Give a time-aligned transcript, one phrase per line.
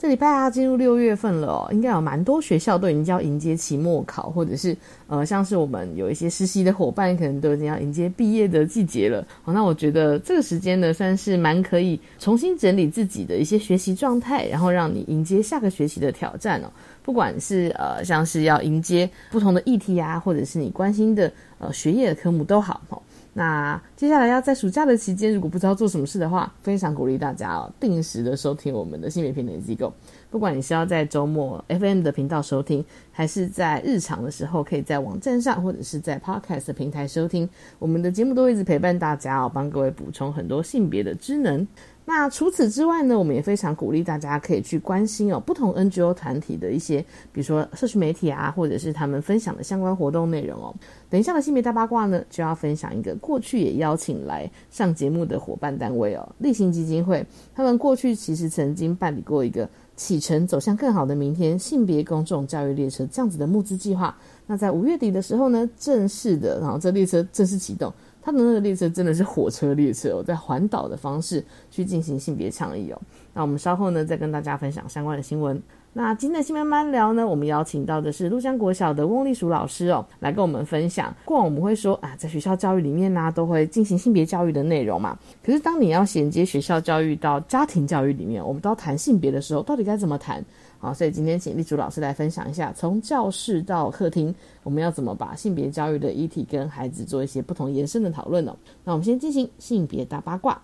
[0.00, 4.74] 这礼拜啊，进入六月份了哦，应该有蛮多学校都已经要迎接期末考，或者是
[5.08, 9.20] 呃，像是我们有一些实习的伙伴，可能都已经要迎接毕业的季节了。
[9.44, 16.70] 哦，那我觉得这个时间呢，算是蛮可以重新整理自己的一些学习状态，然后让你迎接下个学期的挑战哦。
[17.02, 23.02] 不管是呃，像是要迎接不同的议题啊，或者是你关心的呃学业的科目都好哦。
[23.32, 29.92] 那接下来要在暑假的期间，如果不知道做什么事的话，非常鼓励大家哦，定时的收听我们的性别平等机构。
[30.30, 41.66] 不管你是要在周末 FM 的频道收听，还是在日常的时候，可以在网站上或者是在 Podcast 平台收听我们的节目，都会一直陪伴大家哦，帮各位补充很多性别的知能。
[42.12, 47.00] 那除此之外呢，我们也非常鼓励大家可以去关心哦，不同 NGO 团体的一些，
[47.32, 50.74] 比如说社区媒体啊，或者是他们分享的相关活动内容哦。
[51.08, 57.24] 等一下的性别大八卦呢，就要分享一个过去也邀请来上节目的伙伴单位哦，立行基金会。
[57.54, 64.18] 他们过去其实曾经办理过一个启程走向更好的明天性别公众教育列车这样子的募资计划。
[64.48, 67.92] 那在五月底的时候呢，正式的，然后这列车正式启动。
[68.22, 73.00] 它的那个列车真的是火车列车哦，在环岛的方式去进行性别倡议哦。
[73.34, 75.60] 那我们稍后呢再跟大家分享相关的新闻。
[75.92, 81.12] 那今天的新闻慢聊呢，我们邀请到的是陆江国小的翁立淑老师哦，来跟我们分享。
[81.24, 85.18] 过往我们会说啊，在学校教育里面呢，都会进行性别教育的内容嘛。
[85.44, 90.44] 可是当你要衔接学校教育到家庭教育里面，我们都要谈性别的时候，到底该怎么谈？
[90.82, 98.56] 好，所以今天请立竹老师来分享一下，从教室到客厅，我们要怎么把性别教育的议题跟孩子做一些不同延伸的讨论呢？
[98.82, 100.58] 那我们先进行性别大八卦。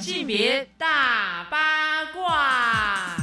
[0.00, 3.16] 性别大八卦。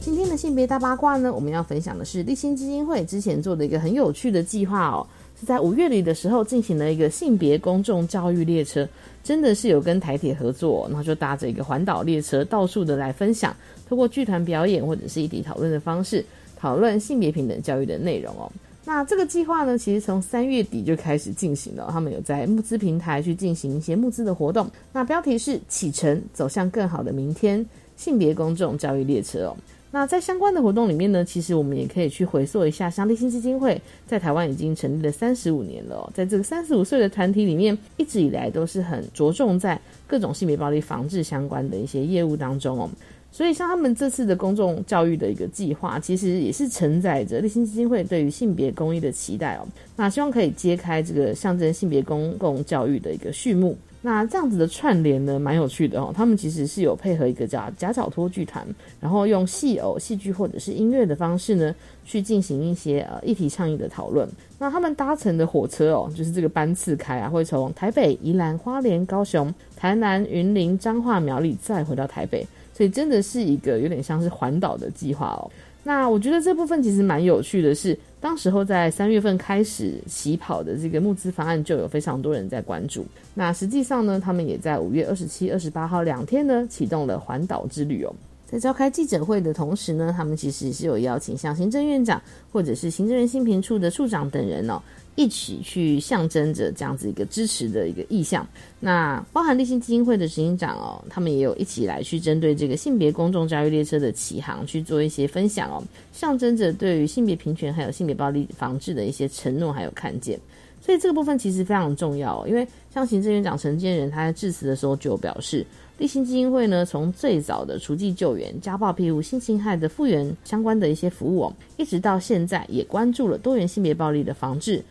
[0.00, 5.06] 今天的性别大八卦呢，我们要分享的是立新基金会之前做的一个很有趣的计划哦，
[5.38, 8.88] 是在五月里的时候进行了一个性别公众教育列车。
[9.24, 13.56] 真的是有跟台铁合作，然后就搭着一个环岛列车，到处的来分享，
[13.88, 16.22] 通过剧团表演或者是一题讨论的方式，
[16.56, 18.52] 讨论性别平等教育的内容哦。
[18.84, 24.70] 那这个计划呢，其实从三月底就开始进行了，他们有在募资平台去进行一些募资的活动。
[24.92, 27.64] 那标题是“启程走向更好的明天”，
[27.96, 29.56] 性别公众教育列车哦。
[29.94, 36.10] 那在相关的活动里面呢，其实我们也可以去回溯一下，像立新基金会在台湾已经成立了三十五年了。
[36.12, 42.90] 在这个三十五岁的团体里面，一直以来都是很着重在各种性别暴力防治相关的一些业务当中哦。
[43.30, 49.68] 所以像他们这次的公众教育的一个计划，其实也是承载着立新基金会对于性别公益的期待哦。
[49.94, 53.78] 那希望可以揭开这个象征性别公共教育的一个序幕。
[54.06, 56.12] 那这样子的串联呢，蛮有趣的哦。
[56.14, 58.62] 他们其实是有配合一个叫假角托剧团，
[59.00, 64.28] 然后用戏偶、戏剧或者是音乐的方式呢，去进行一些呃议题倡议的讨论。
[64.58, 75.50] 那他们搭乘的火车哦，就是这个班次开啊，会从台北、宜兰、花莲、高雄、台南、云林、彰化、苗栗，再回到台北，所以真的是一个有点像是环岛的计划哦。
[75.84, 77.96] 那我觉得这部分其实蛮有趣的是。
[78.20, 83.04] 当时候在三月份开始起跑的这个募资方案，就有非常多人在关注。
[83.34, 88.10] 那实际上呢，他们也在五月二十七、二十八号两天呢，启动了环岛之旅哦。
[88.46, 92.18] 在召开记者会的同时呢，他们其实是有邀请像行政院长
[92.50, 94.80] 或者是行政院新评处的处长等人哦。
[95.16, 98.46] 一起去象征着这样子一个支持的一个意向，
[98.80, 105.82] 那包含立新基金会的执行长哦，他们也有一起来去针对这个性别公众教育列车的启航去做一些分享哦，
[106.12, 110.36] 象征着对于性别平权还有性别暴力防治的一些承诺还有看见，
[110.80, 115.64] 所以这个部分其实非常重要，因为像行政院长陈建仁他在致辞的时候就表示，
[115.98, 124.82] 立新基金会呢从最早的除迹救援、家暴庇护、性侵害的复原相关的一些服务哦，一直到现在也关注了多元性别暴力的防治。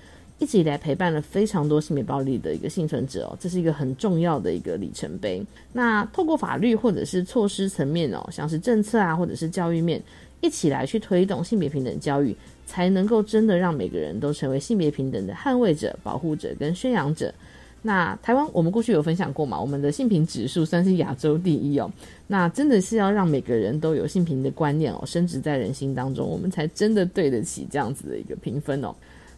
[0.43, 5.41] 一直以来陪伴了非常多性别暴力的一个幸存者哦，这是一个很重要的一个里程碑。
[5.71, 10.03] 那透过法律或者是措施层面哦，像是政策啊，或者是教育面，
[10.41, 12.35] 一起来去推动性别平等教育，
[12.65, 17.33] 才能够真的让每个人都成为性别平等的捍卫者、保护者跟宣扬者。
[17.81, 21.89] 那台湾我们过去有分享过嘛，我们的性平指数算是亚洲第一哦。
[22.27, 28.93] 那真的是要让每个人都有性平的观念哦，升值在人心当中，我们才真的对得起这样子的一个评分哦。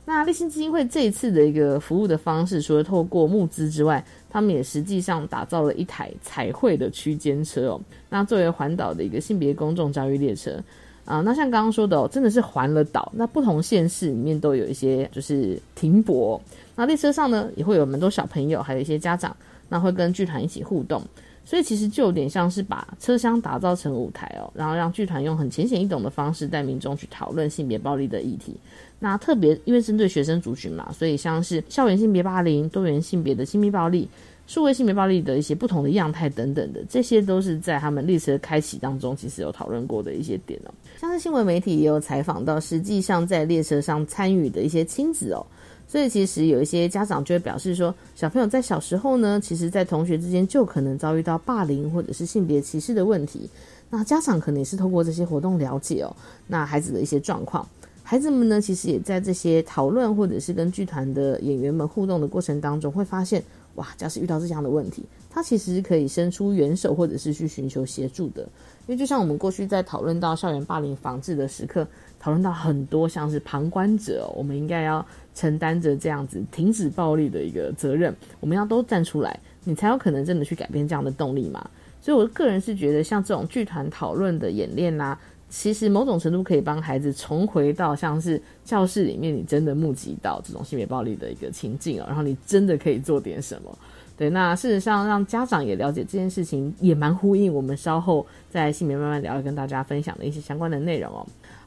[0.07, 7.81] 那立新基金会这一次的一个服务的方式，除了透过募资之外，他们也实际上打造了一台彩绘的区间车哦。
[8.09, 10.61] 那作为环岛的一个性别公众教育列车
[11.05, 13.11] 啊，那像刚刚说的哦，真的是环了岛。
[13.15, 16.39] 那不同县市里面都有一些就是停泊，
[16.75, 19.35] 那列车上呢也会有蛮多小朋友，还有一些家长，
[19.69, 21.01] 那会跟剧团一起互动。
[21.47, 28.55] 所以其实就有点像是把车厢打造成舞台哦，然后让剧团用很浅显易懂的方式带民众去讨论性别暴力的议题。
[28.99, 34.07] 那特别因为针对学生族群嘛，所以像是校园性别霸凌、多元性别的亲密暴力、
[34.47, 40.73] 数位性别暴力的一些不同的样态等等的，这些都是在他们列车开启当中其实有讨论过的一些点哦。
[40.99, 45.45] 像是新闻媒体也有采访到，实际上在列车上参与的一些亲子哦。
[45.87, 53.47] 所以其实有一些家长就会表示说，小朋友在小时候呢，其实，在同学之间就可能遭遇到霸凌或者是性别歧视的问题。
[53.89, 56.15] 那家长可能也是透过这些活动了解哦，
[56.47, 57.65] 那孩子的一些状况。
[58.07, 63.43] 孩子们呢，其实也在这些讨论或者是跟剧团的演员们互动的过程当中，会发现，
[63.73, 68.43] 哇，假使遇到这样的问题，他其实可以伸出援手，或者是去寻求协助的。
[68.87, 71.87] 因为就像我们过去在讨论到校园霸凌防治的时刻，
[72.19, 75.05] 讨论到很多像是旁观者，我们应该要。
[75.37, 81.69] 承担着这样子停止暴力的一个责任，我们要都站出来，你才有可能真的去改变这样的动力嘛。
[81.99, 85.19] 所以，我个人是觉得，像这种剧团讨论的演练啦，
[85.57, 93.75] 其实某种程度可以帮孩子重回到像是教室里面，你真的目击到这种性别暴力的一个情境哦，然后你真的可以做点什么。
[94.17, 101.25] 对，那事实上让家长也了解这件事情，也蛮呼应我们稍后在性别慢慢聊，跟大家分享的一些相关的内容哦。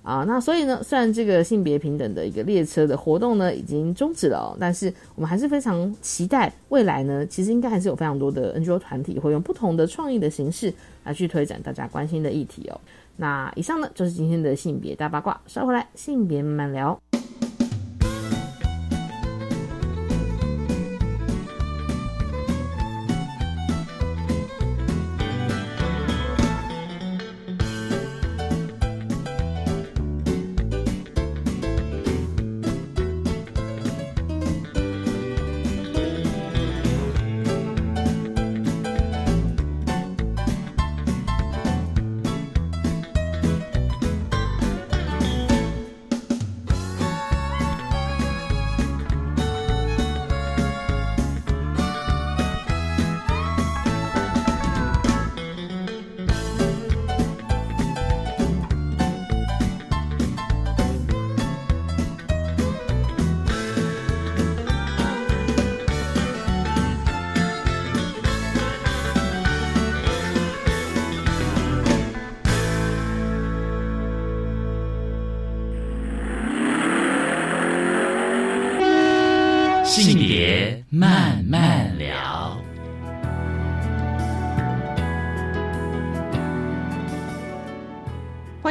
[0.09, 10.73] 啊，那所以呢，虽然这个性别平等的一个列车的活动呢已经终止了，但是我们还是非常期待未来呢，其实应该还是有非常多的 NGO 团体会用不同的创意的形式
[11.05, 12.81] 来去推展大家关心的议题哦。
[13.17, 16.99] 那以上呢就是今天的性别大八卦，稍回来性别慢慢聊。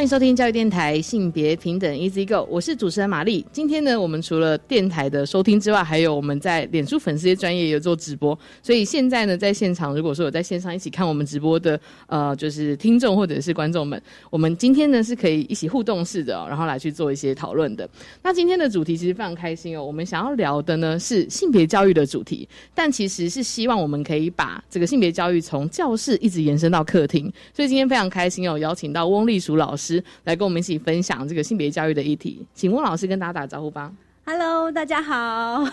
[0.07, 3.45] 收听教育电台性别平等 Easy Go，我是主持人玛丽。
[3.51, 17.89] 今天呢，我们除了电台的收听之外，还有我们在脸书粉丝专业有做直播，所以现在呢，在现场如果说有在线上一起看我们直播的呃，就是听众或者是观众们，我们今天呢是可以一起互动式的，然后来去做一些讨论的。
[18.23, 29.96] 那今天的主题其实非常开心哦，我们想要聊的呢是性别教育的主题，但其实是希望我们可以把这个性别教育从教室一直延伸到客厅，所以今天非常开心哦，邀请到翁丽淑老师。
[30.23, 33.93] 来跟我们一起分享这个性别教育的议题，请翁老师跟大家打个招呼吧。
[34.25, 35.63] Hello，大家好。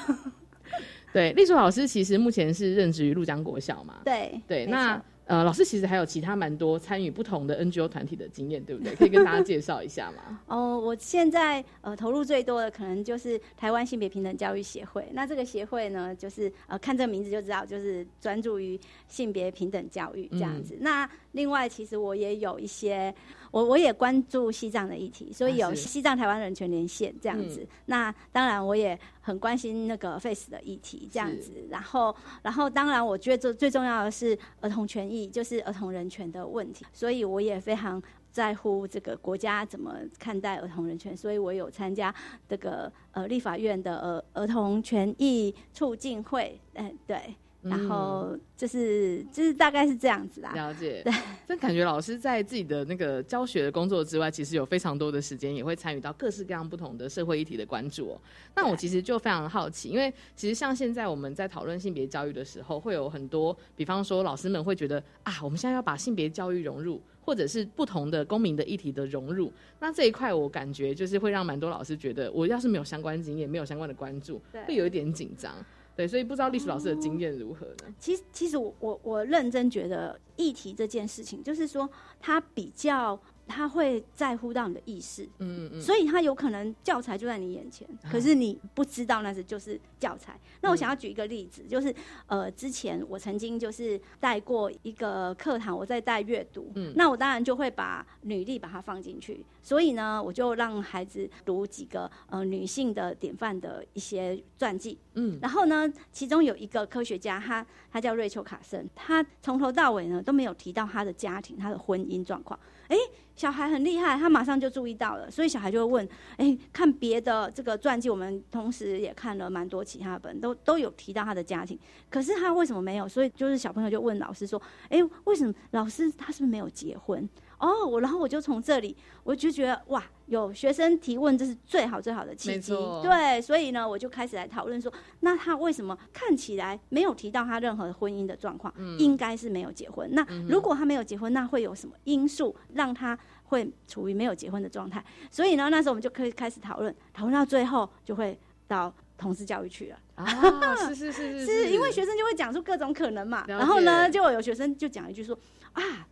[1.13, 4.01] 对，丽淑老师其实目前是任职于陆江国小嘛？
[4.05, 5.03] 对对，那。
[5.27, 8.95] 呃，老师其实还有其他蛮多参与不同的 NGO 团体的经验，对不对？
[8.95, 10.39] 可以跟大家介绍一下吗？
[10.47, 15.09] 哦，我现在呃投入最多的可能就是台湾性别平等教育协会。
[15.15, 18.79] 那这个协会呢，就是呃看这个名字就知道，就是专注于
[19.09, 20.77] 性别平等教育这样子。
[20.81, 23.15] 那另外，其实我也有一些，
[23.55, 27.67] 我我也关注西藏的议题，所以有西藏台湾人权连线这样子。
[27.87, 31.53] 那当然，我也很关心那个 Face 的议题这样子。
[31.71, 35.25] 然后，然后当然，我觉得最最重要的是儿童权益。
[35.35, 42.15] 就是儿童人权的问题，所以我也非常在乎这个国家怎么看待儿童人权，所以我有参加
[42.49, 47.35] 这个呃立法院的儿儿童权益促进会，嗯，对，
[47.65, 50.53] 然后就是就是大概是这样子啦。
[50.55, 51.13] 了解，对，
[51.47, 58.21] 但感觉老师在自己的那个教学的工作之外，其实有非常多的时间，也会参与到各式各样不同的社会议题的关注哦。
[58.55, 69.51] 那我其实就非常好奇，因为其实像现在我们在讨论性别教育的时候，会有很多，比方说老师们会觉得啊，我们现在要把性别教育融入，或者是不同的公民的议题的融入。
[69.81, 75.55] 那这一块我感觉就是会让蛮多老师觉得，我要是没有相关经验，没有相关的关注，对会有一点紧张。
[75.97, 77.95] 对，所以不知道历史老师的经验如何呢？
[77.99, 81.89] 其实，其实我我我认真觉得议题这件事情，就是说
[82.21, 83.21] 它比较。
[83.47, 90.39] 他会在乎到你的意识，嗯嗯，所以他有可能教材就在你眼前，可是你不知道那是就是教材。
[90.63, 91.95] 那我想要举一个例子，就是
[92.27, 112.59] 呃，之前我曾经就是带过一个课堂，我在带阅读，嗯，那我当然就会把履历把它放进去，所以呢，我就让孩子读几个呃女性的典范的一些传记，嗯，然后呢，其中有一个科学家，他他叫瑞秋卡森，他从头到尾呢都没有提到他的家庭、他的婚姻状况，
[112.89, 112.97] 哎。
[113.37, 123.09] 小孩很厉害，他马上就注意到了，所以小孩就会问：哎，看别的这个传记，我们同时也看了蛮多其他本，都都有提到他的家庭，可是他为什么没有？
[123.09, 127.29] 所以就是小朋友就问老师说：哎，为什么老师他是不是没有结婚？
[127.59, 132.75] 哦，我然后我就从这里，我就觉得哇，有学生提问，这是最好最好的契机。
[133.03, 138.73] 对，所以呢，我就开始来讨论说，那他为什么看起来没有提到他任何婚姻的状况？
[138.99, 140.09] 应该是没有结婚。
[140.13, 145.03] 那如果他没有结婚，那会有什么因素让他会处于没有结婚的状态？
[145.31, 149.99] 所以呢，那时候我们就可以开始讨论，讨论到最后就会到同事教育去了。
[150.17, 153.45] 啊，是是是是，是因为学生就会讲出各种可能嘛。
[153.47, 155.39] 然后呢，就有学生就讲一句说
[155.73, 156.07] 啊。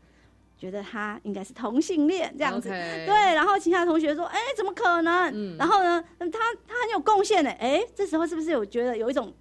[0.63, 2.69] 觉得他应该是同性恋这样子，
[3.05, 5.57] 对，然后其他同学说，哎，怎么可能？
[5.57, 6.39] 然后呢，他
[6.69, 9.35] 他很有贡献呢，哎，这时候是不是有觉得有一种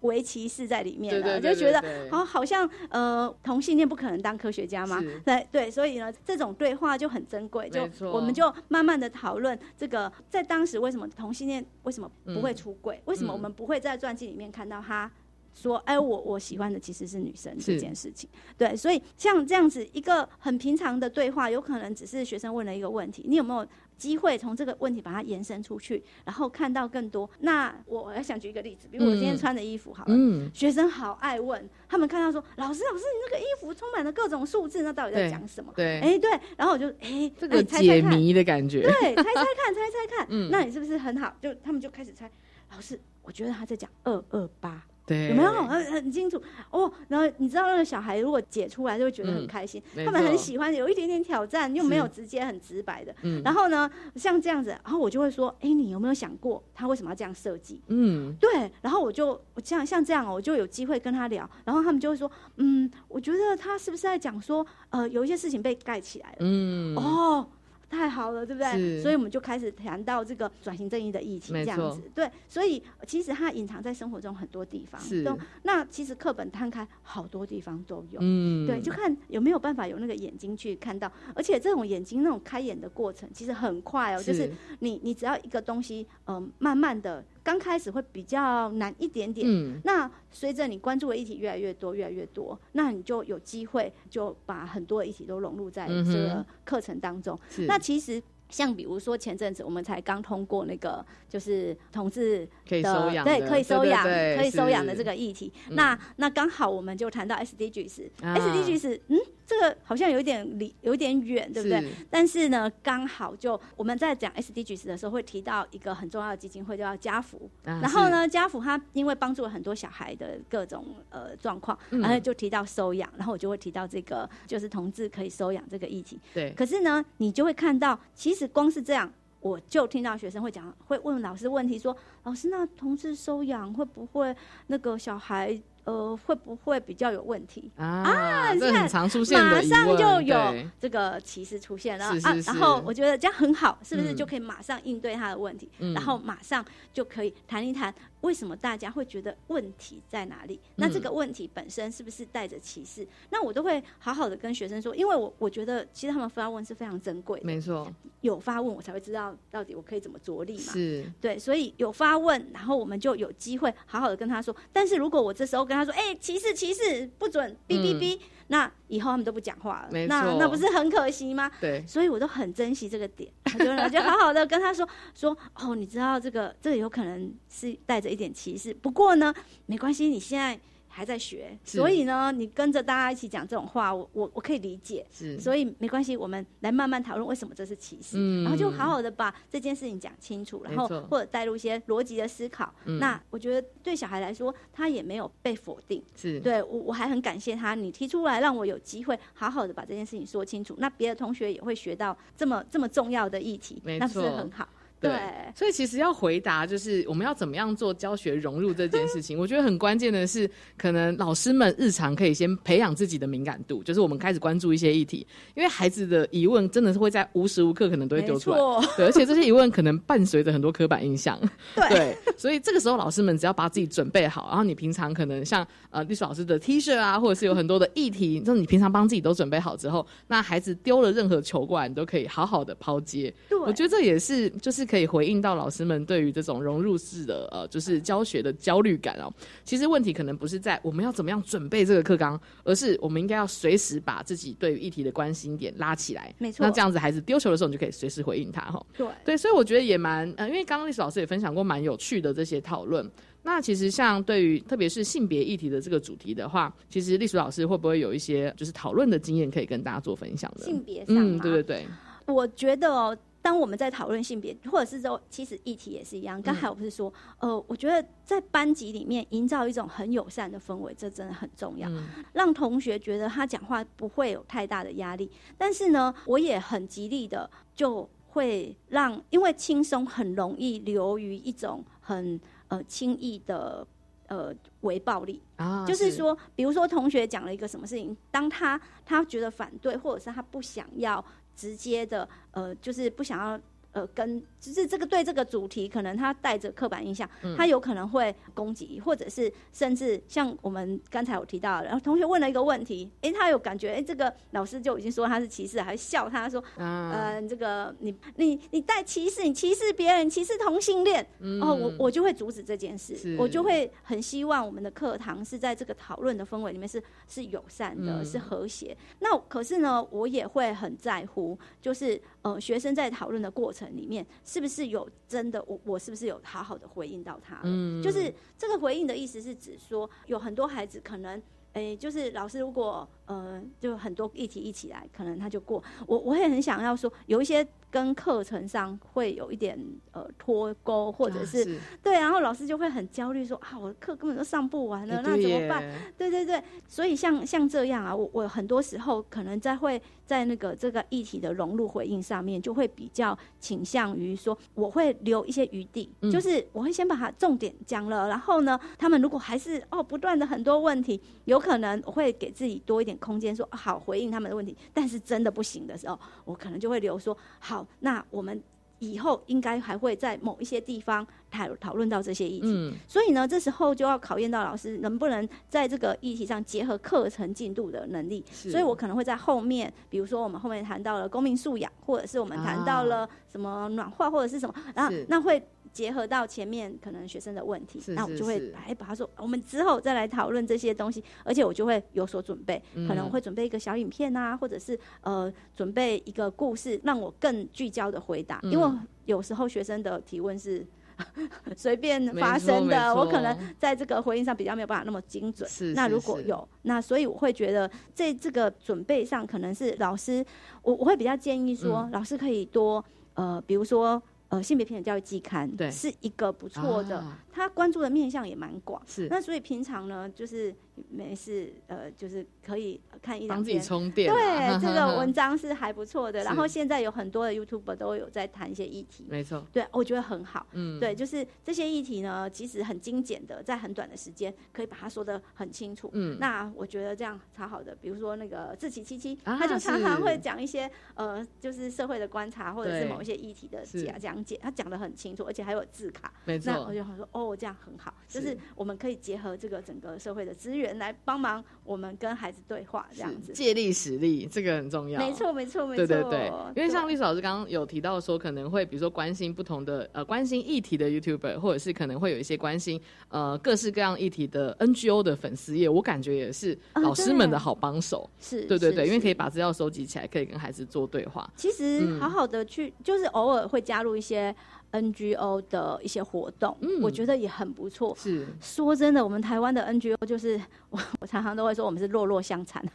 [0.00, 1.40] 围歧视在里面了？
[1.40, 5.00] 就觉得好，好像呃，同性恋不可能当科学家吗？
[5.24, 13.00] 对对，所以呢，这种对话就很珍贵，就我们就慢慢的讨论这个，在当时为什么同性恋为什么不会出柜？
[13.04, 15.08] 为什么我们不会在传记里面看到他？
[15.54, 27.28] 说，哎，我我喜欢的其实是女生这件事情，对，所以像这样子一个很平常的对话，有可能只是学生问了一个问题，你有没有机会从这个问题把它延伸出去，然后看到更多？
[27.40, 35.72] 那我要想举一个例子，比如我今天穿的衣服，好了，学生好爱问，他们看到说，老师老师，你那个衣服充满了各种数字，那到底在讲什么？
[35.76, 41.32] 对，哎对，然后我就哎这个解谜的感觉，对，猜猜看，猜猜看， 嗯，那你是不是很好？
[41.40, 42.28] 就他们就开始猜，
[42.72, 44.84] 老师，我觉得他在讲二二八。
[45.06, 46.90] 对，有没有很很清楚哦？
[47.08, 53.14] 然后你知道那个小孩如果解出来就会觉得很开心，他们很喜欢有一点点挑战，又没有直接很直白的。
[53.22, 57.80] 嗯然后呢，像这样子，然后我就会说：哎，你有没有想过他为什么要这样设计？
[57.88, 58.70] 嗯，对。
[58.80, 61.48] 然后我就我像像这样，我就有机会跟他聊。
[61.64, 66.36] 然后他们就会说：嗯，我觉得他是不是在讲说，呃，有一些事情被盖起来了？
[66.40, 67.46] 嗯，哦。
[67.94, 69.00] 太好了，对不对？
[69.00, 72.02] 所以我们就开始谈到这个转型正义的议题，这样子。
[72.14, 75.00] 对，所以其实它隐藏在生活中很多地方。
[75.00, 75.24] 是。
[75.62, 78.18] 那其实课本摊开，好多地方都有。
[78.20, 78.66] 嗯。
[78.66, 84.22] 对，就看有没有办法有那个眼睛去看到，而且这种眼睛那种开眼的过程，其实很快哦。
[84.22, 87.24] 就是你你只要一个东西，嗯，慢慢的。
[87.44, 97.38] 刚开始会比较难一点点，嗯，那随着你关注的议题越来越多，越来越多，那你就有机会就把很多的议题都融入在这个课程当中。
[97.68, 105.52] 那其实像比如说前阵子我们才刚通过那个就是同志可以收养，对，可以收养，可以收养的这个议题。
[105.70, 109.18] 那那刚好我们就谈到 SDGs，SDGs，嗯。
[109.46, 111.92] 这个好像有点离有点远，对不对？
[112.08, 117.50] 但是呢，刚好就我们在讲 SDGs 的时候，会提到一个很重要的基金会，叫家福。
[117.62, 126.18] 然后呢，家福他因为帮助了很多小孩的各种呃状况，然后就提到收养，然后我就会提到这个就是同志可以收养这个议题。
[126.32, 126.50] 对。
[126.52, 129.10] 可是呢，你就会看到，其实光是这样，
[129.40, 134.34] 我就听到学生会讲，会问老师问题，说：“老师，那同志收养会不会
[134.66, 138.54] 那个小孩？”呃，会不会比较有问题啊？
[138.58, 140.34] 这很常出现马上就有
[140.80, 142.34] 这个歧视出现了啊！
[142.46, 145.68] 然后我觉得这样很好，是不是就可以马上应对他的问题？
[145.94, 146.64] 然后马上
[146.94, 147.94] 就可以谈一谈。
[148.24, 150.58] 为什么大家会觉得问题在哪里？
[150.76, 153.06] 那这个问题本身是不是带着歧视？
[153.30, 157.86] 那我都会好好的跟学生说，因为我我觉得其实他们发问是非常珍贵的，没错，
[158.22, 160.72] 有发问我才会知道到底我可以怎么着力嘛。
[160.72, 164.56] 是，对，所以有发问，然后我们就有机会好好的跟他说。
[164.72, 168.18] 但是如果我这时候跟他说，哎，歧视歧视不准，哔哔哔。
[168.48, 171.50] 那以后他们都不讲话了，那那不是很可惜吗？
[171.60, 179.34] 对，所以我都很珍惜这个点，就就 好好的跟他说说哦，你知道这个这个有可能是带着一点歧视，不过呢，
[179.66, 180.58] 没关系，你现在
[180.96, 185.04] 还在学，所以呢，你跟着大家一起讲这种话，我我我可以理解。
[185.10, 188.44] 是，所以没关系，我们来慢慢讨论为什么这是歧视，嗯。
[188.44, 192.72] 然后就好好的把这件事情讲清楚，然后或者带入一些逻辑的思考。
[192.84, 193.00] 嗯。
[193.00, 204.68] 那我觉得对小孩来说，他也没有被否定，是，对我我还很感谢他，你提出来让我有机会好好的把这件事情说清楚，那别的同学也会学到这么这么重要的议题，那不是很好？
[205.04, 205.12] 对。
[205.12, 205.20] 对，
[205.54, 218.58] 所以其实要回答就是我们要怎么样做教学融入这件事情，我觉得很关键的是，可能老师们日常可以先培养自己的敏感度，就是我们开始关注一些议题，因为孩子的疑问真的是会在无时无刻可能都会丢出来。
[218.96, 221.38] 对，而且这些疑问可能伴随着很多刻板印象，
[221.74, 221.88] 对。
[221.88, 233.32] 对，所以这个时候老师们只要把自己准备好，然后你平常可能像呃历史老师的 T 恤啊，或者是有很多的议题，就是你平常帮自己都准备好之后，那孩子丢了任何球过来，你都可以好好的抛接。
[233.48, 239.28] 对，我觉得这也是就是可以回应到老师们对于这种融入式的呃就是教学的焦虑感哦。
[239.64, 246.32] 其实问题可能不是在我们要怎么样准备这个课纲，而是我们应该要随时把自己对于议题的关心点拉起来。
[246.38, 248.80] 没错那这样子孩子丢球的时候，你就可以随时回应他哈。
[248.96, 253.10] 对对，所以我觉得也蛮呃，因为刚刚历史老师也分享过蛮有趣的这些讨论。
[253.42, 260.64] 那其实像对于特别是性别议题的这个主题的话，其实历史老师会不会有一些就是讨论的经验可以跟大家做分享的？
[260.64, 261.86] 性别上嗯，对对对，
[262.26, 266.40] 我觉得哦，当我们在讨论性别，或者是说，其实议题也是一嗯样。
[266.40, 275.30] 刚才我不是说，呃，我觉得在班级里面营造一种很友善的氛围，这真的很重要，嗯让同学觉得他讲话不会有太大的压力。
[275.58, 283.86] 但是呢，我也很极力的就会让，因为轻松很容易流于一种很呃轻易的
[284.28, 285.42] 呃为暴力。
[285.56, 291.22] 啊，就是说，比如说同学讲了一个什么事情，当他他觉得反对，或者是他不想要
[291.56, 293.60] 直接的，呃，就是不想要。
[293.94, 311.24] 呃，跟就是这个对这个主题，可能他带着刻板印象，嗯他有可能会攻击，或者是甚至像我们刚才有提到，然后同学问了一个问题，诶，他有感觉，诶，这个老师就已经说他是歧视，还笑他说，嗯，呃，这个你你你带歧视，你歧视别人，歧视同性恋，
[311.62, 318.96] 哦，我我就会阻止这件事，我就会很希望我们的课堂是在这个讨论的氛围里面是是友善的，嗯是和谐。
[319.20, 327.62] 那可是呢，我也会很在乎，就是呃，学生在讨论的过程里面，是不是有真的我我是不是有好好的回应到他了？
[327.64, 331.42] 嗯就是这个回应的意思是指说，有很多孩子可能。
[331.74, 335.82] 诶，就是老师如果呃，就很多议题一起来，可能他就过。
[336.06, 339.78] 我我也很想要说，有一些跟课程上会有一点
[340.12, 345.82] 呃脱钩，或者啊是、对，然后老师就会很焦虑说啊，我的课根本都上不完了，那怎么办？？
[346.18, 368.62] 对对对，所以像像这样啊，我我很多时候可能在会在那个这个议题的融入回应上面，就会比较倾向于说，我会留一些余地，嗯就是我会先把它重点讲了，然后呢，他们如果还是哦不断的很多问题，有可能我会给自己多一点空间，说、啊好回应他们的问题，但是真的不行的时候，我可能就会留说好，那我们。
[369.00, 378.42] 以后应该还会在某一些地方讨讨论到这些议题，嗯，所以呢，这时候就要考验到老师能不能在这个议题上结合课程进度的能力。
[378.50, 385.62] 所以我可能会在后面，比如说我们后面谈到了公民素养，或者是我们谈到了什么暖化或者是什么，然后那会
[385.94, 398.72] 结合到前面可能学生的问题，是那我就会来把它说，我们之后再来讨论这些东西，而且我就会有所准备，嗯可能我会准备一个小影片啊，或者是呃准备一个故事，让我更聚焦的回答，嗯。
[398.72, 398.90] 因为
[399.24, 400.86] 有时候学生的提问是。
[401.76, 405.64] 随便发生的，我可能在这个回应上比较没有办法那么精准。
[405.64, 410.44] 那是是是如果有，那所以我会觉得在这个准备上，可能是老师，
[410.82, 412.10] 我我会比较建议说，嗯。
[412.10, 413.04] 老师可以多
[413.34, 414.20] 呃，比如说
[414.56, 415.90] 呃性别平等教育季刊，对。
[415.90, 417.38] 是一个不错的，啊。
[417.52, 419.02] 他关注的面向也蛮广。
[419.06, 419.28] 是。
[419.30, 420.74] 那所以平常呢，就是
[421.10, 423.84] 没事呃，就是可以看一两帮自己篇。
[423.84, 426.42] 充电啊，对，这个文章是还不错的。
[426.44, 430.66] 然后现在有很多的 YouTube 都有在谈一些议题，没错，对我觉得很好。
[430.72, 436.10] 嗯，对，就是这些议题呢，其实很精简的，在很短的时间可以把它说的很清楚。
[436.12, 437.96] 嗯那我觉得这样超好的。
[438.00, 446.32] 比如说那个志奇七七，啊他就常常会讲一些呃，就是社会的观察或者是某一些议题的是讲讲解，他讲的很清楚，而且还有字卡。
[446.44, 453.52] 没错那我，就想说，哦，这样很好，就是是我们可以结合这个整个社会的资源来帮忙我们跟孩子对话，这样子。
[453.52, 456.06] 借力使力，这个很重要，没错，没错，没错。
[456.06, 468.28] 对对对，因为像对历史老师刚刚有提到说，可能会比如说关心不同的呃关心议题的 YouTuber，或者是可能会有一些关心呃各式各样议题的 NGO 的粉丝页，我感觉也是啊老师们的好帮手。
[468.38, 471.48] 是，对对对，因为可以把资料收集起来，可以跟孩子做对话。
[471.56, 474.54] 其实嗯好好的去，就是偶尔会加入一些
[474.94, 478.14] NGO 的一些活动，嗯我觉得也很不错。
[478.16, 480.60] 是说真的，我们台湾的 NGO 就是
[480.94, 482.82] 我， 我常常都会说我们是弱弱相残。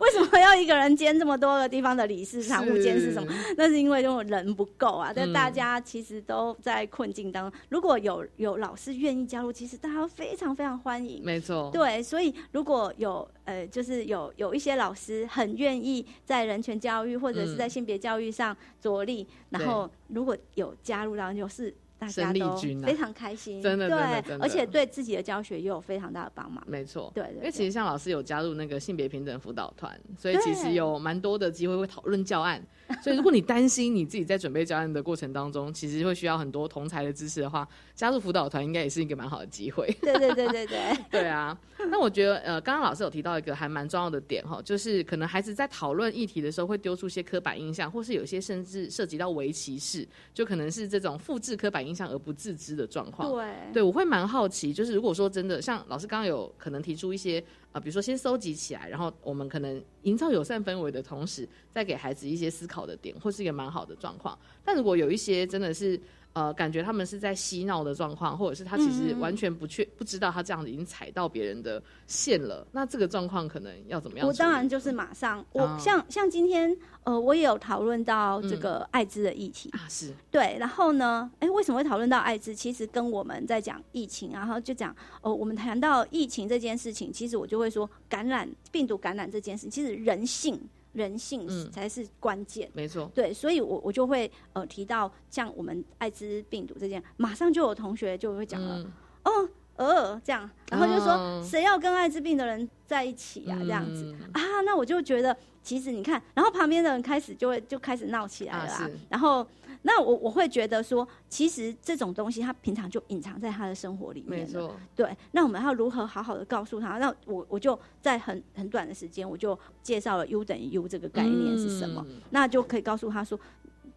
[0.00, 3.32] 为什么要一个人兼这么多个地方的理事常、务监事什么？
[3.56, 5.12] 那是因为因为人不够啊。
[5.14, 11.22] 但嗯大家其实都在困境当中，如果有有老师愿意加入，其实大家非常非常欢迎。
[11.24, 26.62] 没错，对，所以如果有呃，就是有有一些老师很愿意在人权教育或者是在嗯性别教育上着力，然后如果有加入到就是大家生力都军啊非常开心， 真的真的对而且对自己的教学也有非常大的帮忙。
[26.66, 27.12] 没错。
[27.14, 32.60] 对对因为其实像老师有加入那个性别平等辅导团，所以其实有蛮多的机会会讨论教案。
[33.00, 39.86] 所以如果你担心你自己在准备教案的过程当中，其实会需要很多同才的支持的话，加入辅导团应该也是一个蛮好的机会。
[40.02, 41.56] 对对对对对，对 啊，
[41.90, 53.30] 那我觉得呃，刚刚老师有提到一个还蛮重要的点哈，就是可能孩子在讨论议题的时候会丢出一些刻板印象，或是有些甚至涉及到围棋式，就可能是这种复制刻板印象而不自知的状况。
[53.32, 64.38] 对对，我会蛮好奇，就是如果说真的像老师刚刚有可能提出一些呃，比如说先收集起来，然后我们可能营造友善氛围的同时，再给孩子一些思考的点，或是一个蛮好的状况。
[64.64, 66.00] 但如果有一些真的是
[66.34, 74.26] 呃，感觉他们是在嬉闹的状况，或者是他其实完全不确不知道他这样子已经踩到别人的线了，那这个状况可能要怎么样？
[74.26, 82.54] 我当然就是马上，我哦像像今天呃，我也有讨论到这嗯个艾滋的议题，啊，是对，然后呢，哎，为什么会讨论到艾滋？
[82.54, 90.60] 其实跟我们在讲疫情，然后就讲哦，我们谈到疫情这件事情，其实我就会说，感染病毒感染这件事，其实人性
[90.92, 91.70] 人性嗯。
[91.70, 92.68] 才是关键。
[92.74, 98.92] 没错，对，所以我我就会呃提到像我们艾滋病毒这件，马上就有同学就会讲了，嗯，
[99.24, 101.42] 哦，呃，这样，然后就说、哦。
[101.42, 104.14] 谁要跟艾滋病的人在一起啊，这样子。
[104.20, 104.30] 嗯。
[104.34, 109.46] 啊，那我就觉得，其实你看，然后旁边的人开始就会就开始闹起来了、然后，
[109.82, 114.40] 那我我会觉得说，其实这种东西他平常就隐藏在他的生活里面。
[114.40, 116.98] 没错，对，那我们要如何好好的告诉他？
[116.98, 123.38] 那我我就在很很短的时间，我就介绍了 U 等于 U 这个概念是什么，嗯那就可以告诉他说，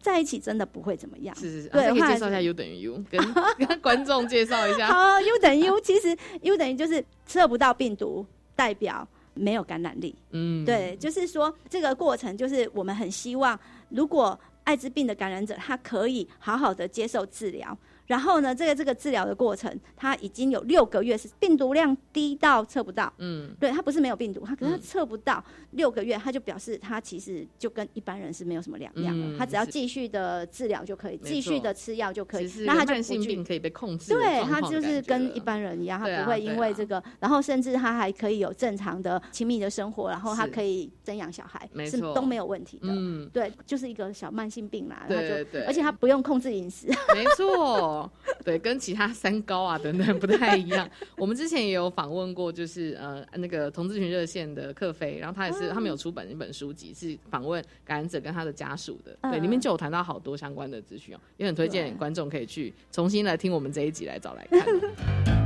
[0.00, 1.34] 在一起真的不会怎么样。
[1.36, 3.20] 是是是，对啊、可以介绍一下 U 等于 U，跟
[3.66, 4.88] 跟观众介绍一下。
[4.88, 10.14] 好，U 等于 U，其实 U 等于就是测不到病毒，代表没有感染力。
[10.30, 13.58] 嗯，对，就是说这个过程，就是我们很希望，
[13.90, 17.76] 如果艾滋病的感染者他可以好好的接受治疗，
[18.06, 25.42] 然后呢，这个这个治疗的过程，他已经有六个月是病毒量低到测不到，嗯，对他不是没有病毒，他可是他嗯测不到
[25.72, 42.88] 六个月，他就表示他其实就跟一般人是没有什么两样了，嗯他只要继续的治疗就可以，继续的吃药就可以那他就慢性病可以被控制对他就是跟一般人一样，他不会因为这个，然后甚至他还可以有正常的亲密的生活，然后他可以增养小孩，是都没有问题的。
[42.88, 45.44] 嗯，对，就是一个小慢性病啦，他就对对。
[45.44, 46.86] 对而且他不用控制饮食。
[47.14, 47.95] 没错，
[48.44, 50.88] 对，跟其他三高啊等等不太一样。
[51.16, 65.45] 我们之前也有访问过，就是呃那个同志群热线的克菲，然后他也是、他们有出版一本书籍，是访问感染者跟他的家属的，对，嗯里面就有谈到好多相关的资讯哦，也很推荐对观众可以去重新来听我们这一集来找来看。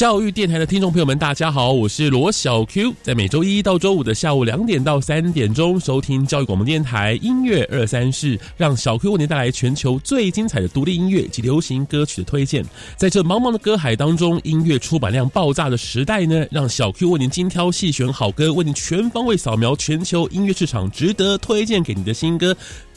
[0.00, 12.64] 教育电台的听众朋友们，大家好，我是罗小 Q，在每周一到周五的下午两点到三点钟，收听教育广播电台音乐二三事，让小 Q 为您带来全球最精彩的独立音乐及流行歌曲的推荐。
[12.96, 22.56] 在这茫茫的歌海当中，音乐出版量爆炸的时代呢，让小 Q 为您精挑细选好歌，为您全方位扫描全球音乐市场值得推荐给你的新歌。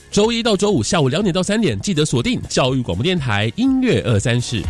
[0.09, 4.61] 周一到周五下午两点到三点，记得锁定教育广播电台音乐二三事。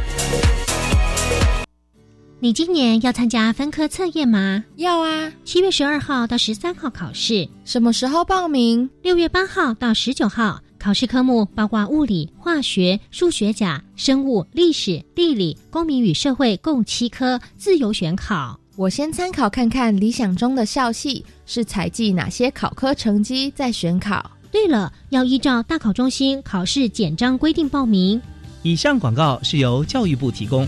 [2.44, 4.66] 你今年要参加分科测验吗？
[4.76, 5.32] 要啊！
[5.46, 8.90] 七月十二号到十三号考试，什么时候报名？
[9.02, 10.62] 六月八号到十九号。
[10.78, 18.60] 考试科目包括物理、化学、数学甲、生物、历史、地理、公民与社会共七科，自由选考。
[18.76, 24.30] 我先参考看看理想中的校系是采集哪些考科成绩再选考。
[24.52, 28.22] 对了，要依照大考中心考试简章规定报名。
[28.64, 30.68] 以上广告是由教育部提供。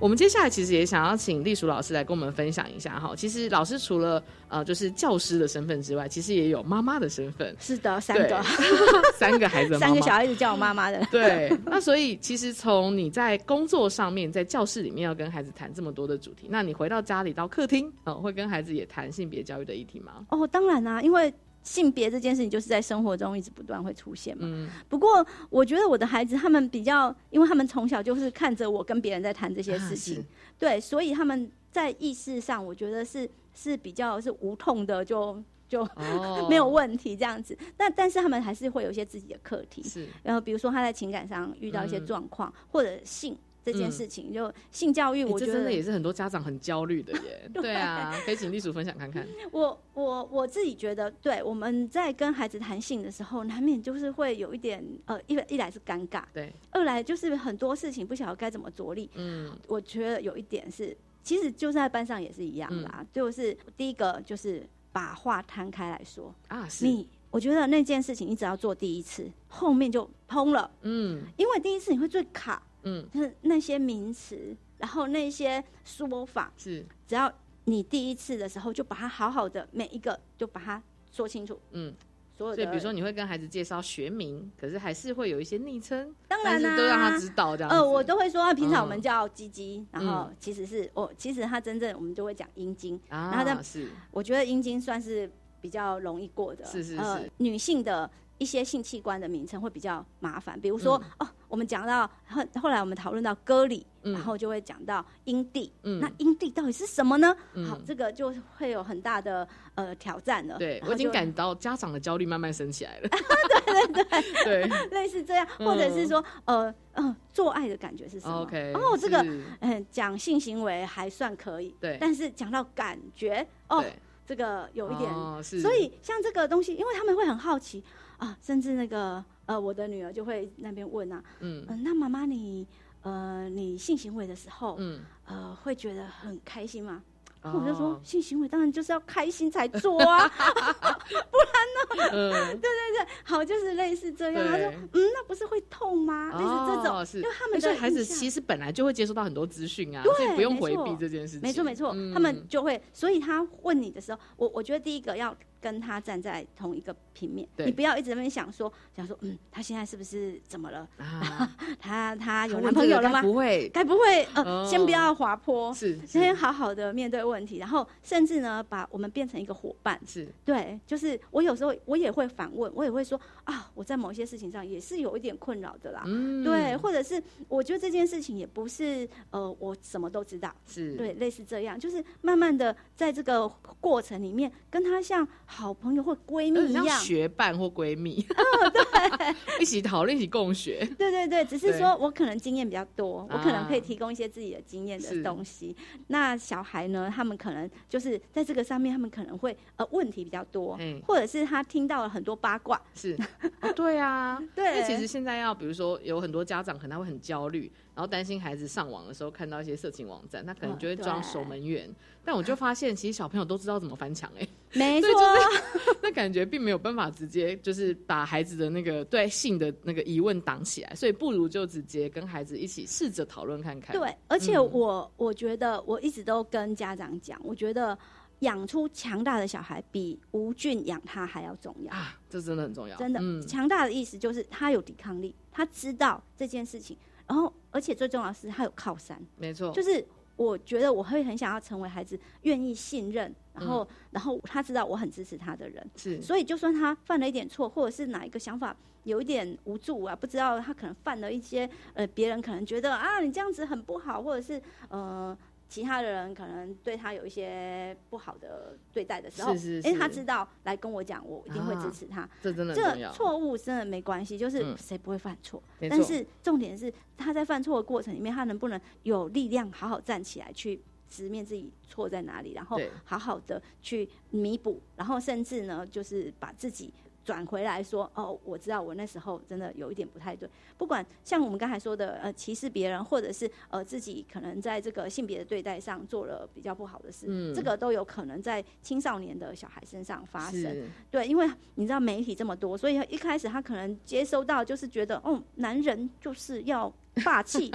[0.00, 3.14] 我们接下来其实也想要请栗鼠老师来跟我们分享一下哈。
[3.14, 7.54] 其实老师除了呃就是教师的身份之外，其实也有妈妈的身份。
[7.60, 8.42] 是的，三个，
[9.14, 11.06] 三个孩子三个小孩子叫我妈妈的。
[11.10, 20.24] 对，那所以其实从你在工作上面，在教室里面要跟孩子谈这么多的主题，那你回到家里到客厅，呃，会跟孩子也谈性别教育的议题吗？
[20.30, 24.44] 哦，当然啦、因为性别这件事情就是在生活中一直不断会出现嘛。
[24.46, 30.24] 嗯，不过我觉得我的孩子他们比较，因为他们从小就是看着我跟别人在谈这些事情，啊
[30.58, 35.42] 对，所以他们在意识上，我觉得是是比较是无痛的就。
[35.68, 36.46] 就、哦。
[36.50, 40.08] 没有问题这样子，但但是他们还是会有一些自己的课题，是。
[40.24, 42.06] 然后比如说他在情感上遇到一些嗯。
[42.06, 43.38] 状况，或者性
[43.70, 47.48] 这件嗯事情，就性教育，我觉得真的也是很多家长很焦虑的耶。
[47.54, 49.26] 对啊，可以请栗鼠分享看看。
[49.52, 59.10] 我我我自己觉得，对我们在跟孩子谈性的时候，难免就是会有一点呃，一一来是尴尬，对，二来就是很多事情不晓得该怎么着力。
[59.14, 77.32] 嗯，我觉得有一点是，其实就在班上也是一样啦，嗯就是第一个就是把话摊开来说，啊，是，你我觉得那件事情你只要做第一次，后面就通了，嗯因为第一次你会最卡，嗯，就是那些名词，然后那些说法，是，只要
[77.64, 81.94] 你第一次的时候就把它好好的每一个就把它说清楚，嗯。
[82.32, 87.70] 所有的，所以比如说你会跟孩子介绍学名，可是还是会有一些昵称，但当然啦、是都让他知道这样。
[87.70, 93.90] 呃，我都会说，啊平常我们嗯叫鸡鸡，然后嗯其实是我、其实他真正我们就会讲阴茎，啊，然后但是。
[94.10, 104.14] 我觉得阴茎算是比较容易过的，是是呃是，女性的一些性器官的名称会比较麻烦，比如说、哦，我们讲到后后来我们讨论到割礼，嗯。
[104.14, 106.00] 然后就会讲到阴蒂，嗯。
[106.00, 107.36] 那阴蒂到底是什么呢？
[107.52, 107.68] 嗯。
[107.68, 110.56] 好，这个就会有很大的呃挑战了。
[110.56, 113.08] 对我已经感到家长的焦虑慢慢升起来了。
[113.66, 114.04] 对对
[114.42, 119.22] 对对，类似这样，或者是说呃呃做爱的感觉是什么？OK，哦，这个
[119.60, 121.98] 嗯讲性行为还算可以，对。
[122.00, 123.84] 但是讲到感觉哦，
[124.26, 127.84] 这个有一点哦所以像这个东西，因为他们会很好奇
[128.20, 132.66] 啊，甚至那个呃，我的女儿就会那边问啊，嗯嗯、那妈妈你
[133.02, 137.02] 呃，你性行为的时候，嗯呃，会觉得很开心吗？
[137.42, 142.10] 那我就说哦性行为当然就是要开心才做啊， 不然呢？
[142.12, 142.30] 嗯
[142.60, 144.46] 对对对，好，就是类似这样。
[144.46, 146.26] 他说，嗯，那不是会痛吗？
[146.32, 151.40] 类似这种，因为他们的所以孩子其实本来就会接收到很多资讯啊，对所以不用回避这件事情。
[151.40, 160.88] 没错没错，嗯他们就会，所以他问你的时候，我我觉得第一个要跟他站在同一个平面，你不要一直在那边想说想说，嗯，他现在是不是怎么了？
[160.96, 163.20] 啊， 他他有男朋友了吗？
[163.22, 163.68] 不会。
[163.72, 164.66] 该不会呃，哦。
[164.68, 170.00] 先不要滑坡，是先好好的面对问题，然后甚至呢，把我们变成一个伙伴。
[170.06, 170.26] 是。
[170.44, 176.02] 对，就是我有时候我也会反问，我也会说啊，我在某些事情上也是有一点困扰的啦。
[176.06, 176.42] 嗯。
[176.42, 180.94] 对，或者是我觉得这件事情也不是呃我什么都知道，是。
[180.96, 183.46] 对，类似这样，就是慢慢的在这个
[183.80, 186.88] 过程里面，跟他像好朋友或闺蜜一样。
[187.00, 188.22] 学伴或闺蜜，
[188.72, 190.86] 对， 一起讨论，一起共学。
[190.96, 191.78] 对对对，只是对。
[191.78, 195.76] 说我可能经验比较多，我可能可以啊提供一些自己的经验的东西。
[196.06, 202.80] 那小孩呢，他们可能就是在这个上面，他们可能会呃问题比较多嗯，或者是他听到了很多八卦。
[202.94, 203.18] 是，
[203.60, 204.64] 哦对啊，对。
[204.66, 211.88] 因为其实现在要，比如说有很多家长可能他会很焦虑，然后担心孩子上网的时候看到一些色情网站，他可能嗯就会装守门员。
[212.24, 223.96] 但我就发现，其实小朋友都知道怎么翻墙，哎，没错， 就是那感觉并没有办法直接就是把孩子的那个对性的那个疑问挡起来，所以不如就直接跟孩子一起试着讨论看看。
[223.96, 227.98] 对，而且嗯我、我觉得我一直都跟家长讲，我觉得
[228.40, 231.92] 养出强大的小孩比无菌养他还要重要。
[231.92, 240.04] 啊，这真的很重要，真的，嗯，强大的意思就是他有抵抗力，他知道这件事情，然后而且最重要的是他有靠山，没错，就是
[240.36, 243.96] 我觉得我会很想要成为孩子愿意信任，然后、嗯。
[244.10, 246.20] 然后他知道我很支持他的人，是。
[246.20, 255.36] 所以就算他犯了一点错，或者是哪一个想法有一点无助啊，不知道他可能犯了一些呃别人可能觉得啊你这样子很不好，或者是呃。
[255.70, 262.28] 其他的人可能对他有一些不好的对待的时候，哎，是是是他知道来跟我讲，我一定会支持他。
[262.42, 276.92] 这真的这错误真的没关系，就是嗯谁不会犯错但是重点是他在犯错的过程里面，他能不能有力量好好站起来去直面自己错在哪里，然后好好的去弥补，然后甚至呢，就是把自己。
[277.30, 280.50] 转回来说，哦，我知道我那时候真的有一点不太对。
[280.76, 290.82] 不管像我们刚才说的，呃，歧视别人，或者是呃自己可能在这个性别的对待上做了比较不好的事，嗯这个都有可能在青少年的小孩身上发生。
[291.08, 297.70] 对，因为你知道媒体这么多，所以一开始他可能接收到就是觉得，哦，男人就是要霸气。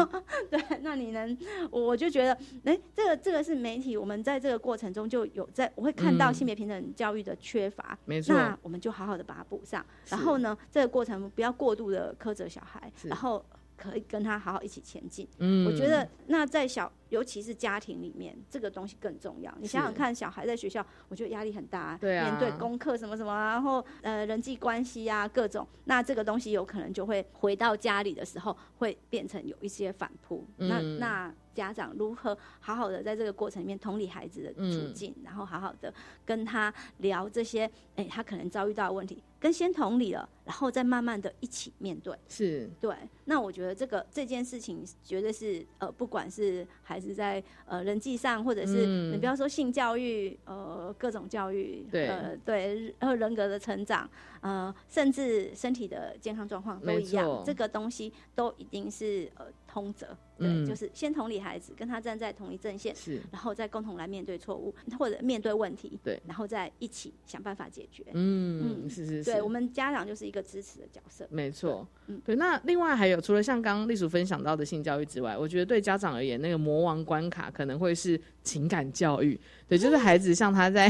[0.50, 1.36] 对，那你能，
[1.70, 9.84] 我我就觉得，哎、这个这个是媒体，我们在这个过程中就有在，我会看到嗯性别平等教育的缺乏，没错那我们就好好的把它补上。
[10.08, 13.44] 然后呢，这个过程不要过度的苛责小孩，然后
[13.76, 15.28] 可以跟他好好一起前进。
[15.38, 19.52] 嗯我觉得那在小，尤其是家庭里面，这个东西更重要。
[19.60, 30.44] 你想想看，小孩在学校，我觉得压力很大，啊对啊面对功课什么什么，然后呃人际关系啊各种，那这个东西有可能就会回到家里的时候，会变成有一些反扑。
[30.56, 35.92] 那嗯那家长如何好好的在这个过程里面同理孩子的处嗯境，然后好好的
[36.24, 42.14] 跟他聊这些，哎、他可能遭遇到的问题，跟先同理了，然后再慢慢的一起面对。
[42.28, 54.08] 是对，那我觉得这个这件事情绝对是呃，不管是孩子在呃人际上，或者是、嗯你不要说性教育，呃，各种教育，对呃，对，然后人格的成长，
[54.40, 60.16] 呃，甚至身体的健康状况都一样，这个东西都一定是呃通则。
[60.38, 68.04] 对，嗯就是先同理孩子，跟他站在同一阵线，是然后再共同来面对错误，或者面对问题，对然后再一起想办法解决。
[68.12, 71.26] 嗯是是是对我们家长就是一个支持的角色。
[71.30, 72.36] 没错，嗯对。
[72.36, 79.38] 那另外还有，除了像刚刚丽叔分享到的性教育之外，我觉得对家长而言，那个魔王关卡可能会是情感教育。
[79.68, 80.88] 对，就是孩子像他在，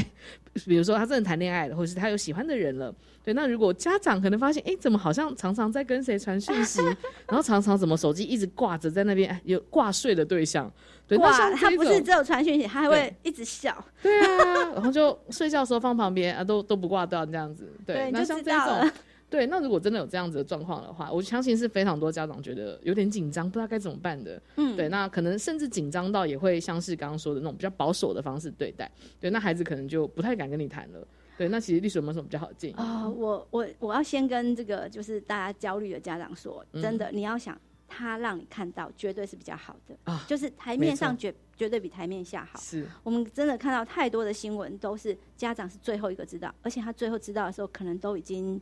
[0.67, 2.95] 比如说他真的谈恋爱了，或者是他有喜欢的人了。
[3.25, 6.81] 对，那如果家长可能发现，哎，怎么好像常常在跟谁传讯息，
[7.27, 10.73] 然后常常怎么手机一直挂着在那边，哎有挂睡的对象。
[11.09, 13.85] 对，那哇，像他不是只有传讯息，他还会一直笑。
[14.03, 17.73] 对啊，然后就睡觉的时候放旁边啊，都都不挂断这样子。
[17.87, 18.91] 对，对那像这种，
[19.31, 24.43] 对，那如果真的有这样子的状况的话，我相信是非常多家长觉得有点紧张，不知道该怎么办的。
[24.57, 28.91] 嗯对，那可能甚至紧张到也会像是刚刚说的那种比较保守的方式对待。
[29.21, 31.07] 对，那孩子可能就不太敢跟你谈了。
[31.39, 32.75] 对，那其实历史有没有什么比较好的建议？
[32.75, 37.57] 啊、我我我要先跟这个就是大家焦虑的家长说，嗯真的，你要想
[37.89, 42.59] 他让你看到，绝对是比较好的，啊就是台面上绝绝对比台面下好。
[42.61, 48.61] 是我们真的看到太多的新闻，都是家长是最后一个知道，而且他最后知道的时候，可能都已经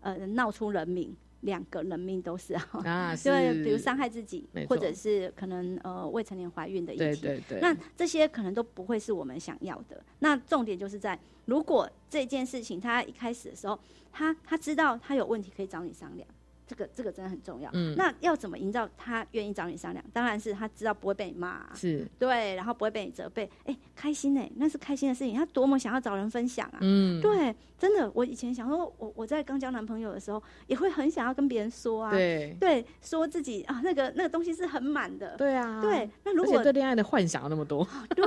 [0.00, 1.14] 呃闹出人命。
[1.44, 10.02] 两个人命都是啊，啊， 对，是比如伤害自己，或者是可能呃未成年怀孕的议题，对对对，那这些可能都不会是我们想要的。
[10.20, 13.78] 那重点就是在，如果这件事情他一开始的时候，
[14.10, 16.26] 他他知道他有问题可以找你商量，
[16.66, 17.70] 这个这个真的很重要。
[17.72, 17.94] 嗯。
[17.96, 20.04] 那要怎么营造他愿意找你商量？
[20.12, 21.48] 当然是他知道不会被你骂。
[21.48, 22.06] 啊、是。
[22.18, 26.78] 对，然后不会被你责备，哎，开心哎，那是开心的事情，他多么想要找人分享啊！
[26.82, 32.56] 嗯，对，真的，我以前想说，我我在刚交男朋友的时候，也会很想要跟别人说啊，对。
[32.60, 36.08] 对，说自己啊，那个那个东西是很满的，对啊，对。
[36.22, 37.84] 那如果对恋爱的幻想有那么多，
[38.14, 38.24] 对，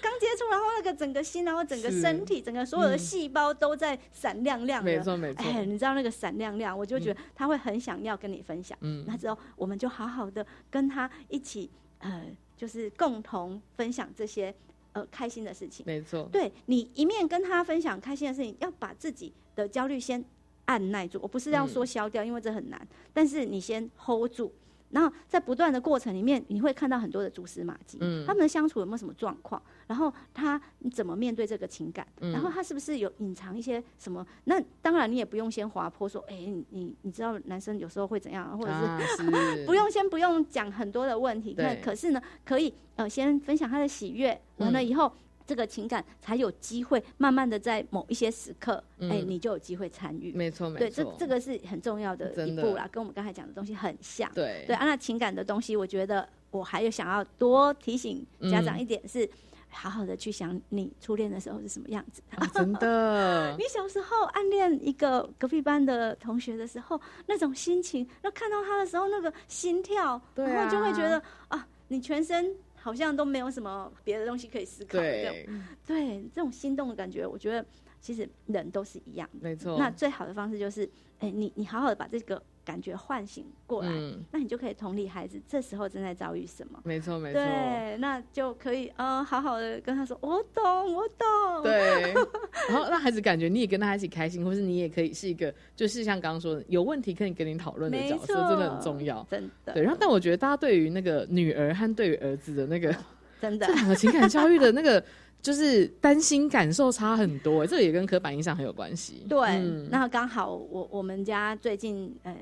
[0.00, 2.04] 刚接触，然后那个整个心，然后整个是。
[2.04, 2.98] 身体，整个所有的嗯。
[2.98, 4.90] 细胞都在闪亮亮的。
[4.90, 5.42] 没错没错。
[5.42, 8.76] 哎，你知道那个闪亮亮，我就觉得他会很想要跟你分享。
[8.80, 12.24] 嗯那之后我们就好好的跟他一起，呃，
[12.56, 14.54] 就是共同分享这些
[14.92, 15.84] 呃开心的事情。
[15.86, 20.24] 没错，对你一面跟他分享开心的事情，要把自己的焦虑先
[20.66, 21.18] 按耐住。
[21.22, 24.52] 我不是要说消掉，因为这很难，但是你先 hold 住。
[24.94, 30.58] 然后在不断的过程里面，你会看到很多的蛛丝马迹，嗯他们的相处有没有什么状况，然后他
[30.92, 34.24] 怎么面对这个情感，嗯然后他是不是有隐藏一些什么？
[34.44, 38.72] 那当然你也不用先滑坡说，哎、你你你知道男生有时候会怎样，或者
[39.18, 45.12] 是、不用先不用讲很多的问题，那对可是呢，可以呃先分享他的喜悦，完了嗯以后。
[45.46, 50.32] 这个情感才有机会慢慢的在某一些时刻，嗯哎、你就有机会参与。
[50.32, 54.30] 没错没错对，这错，这个是很重要的一步啦，跟我们刚才讲的东西很像。
[54.34, 59.28] 对对啊，那情感的东西，我觉得我还有想要多提醒家长嗯一点是，
[59.68, 62.22] 好好的去想你初恋的时候是什么样子。
[62.36, 75.48] 啊真的你小时候暗恋一个隔壁班的同学的时候，那种心情，那看到他的时候那个心跳，对然后就会啊觉得啊，你全身好像都没有什么别的东西可以思考对，
[75.86, 77.64] 对这种心动的感觉，我觉得
[77.98, 79.38] 其实人都是一样的。
[79.40, 80.86] 没错，那最好的方式就是，
[81.18, 86.80] 哎、你你好好的把这个感觉唤醒过来，嗯那你就可以同理孩子这时候正在遭遇什么。
[86.84, 91.62] 没错没错，对，那就可以呃，好好的跟他说，我懂，我懂。
[91.62, 92.14] 对，
[92.68, 99.26] 然后让孩子感觉你也跟他一起开心，或是你也可以是一个，就是像刚刚说的，有问题可以跟你讨论的角色，真的很重要。
[99.30, 99.74] 真的。
[99.74, 102.94] 对，然后但我觉得大家对于那个女儿和对于儿子的那个
[103.40, 105.04] 真的这两个情感教育的那个，
[105.44, 109.24] 就是担心感受差很多，欸这也跟刻板印象很有关系。
[109.28, 112.34] 对，嗯那刚好我我们家最近呃。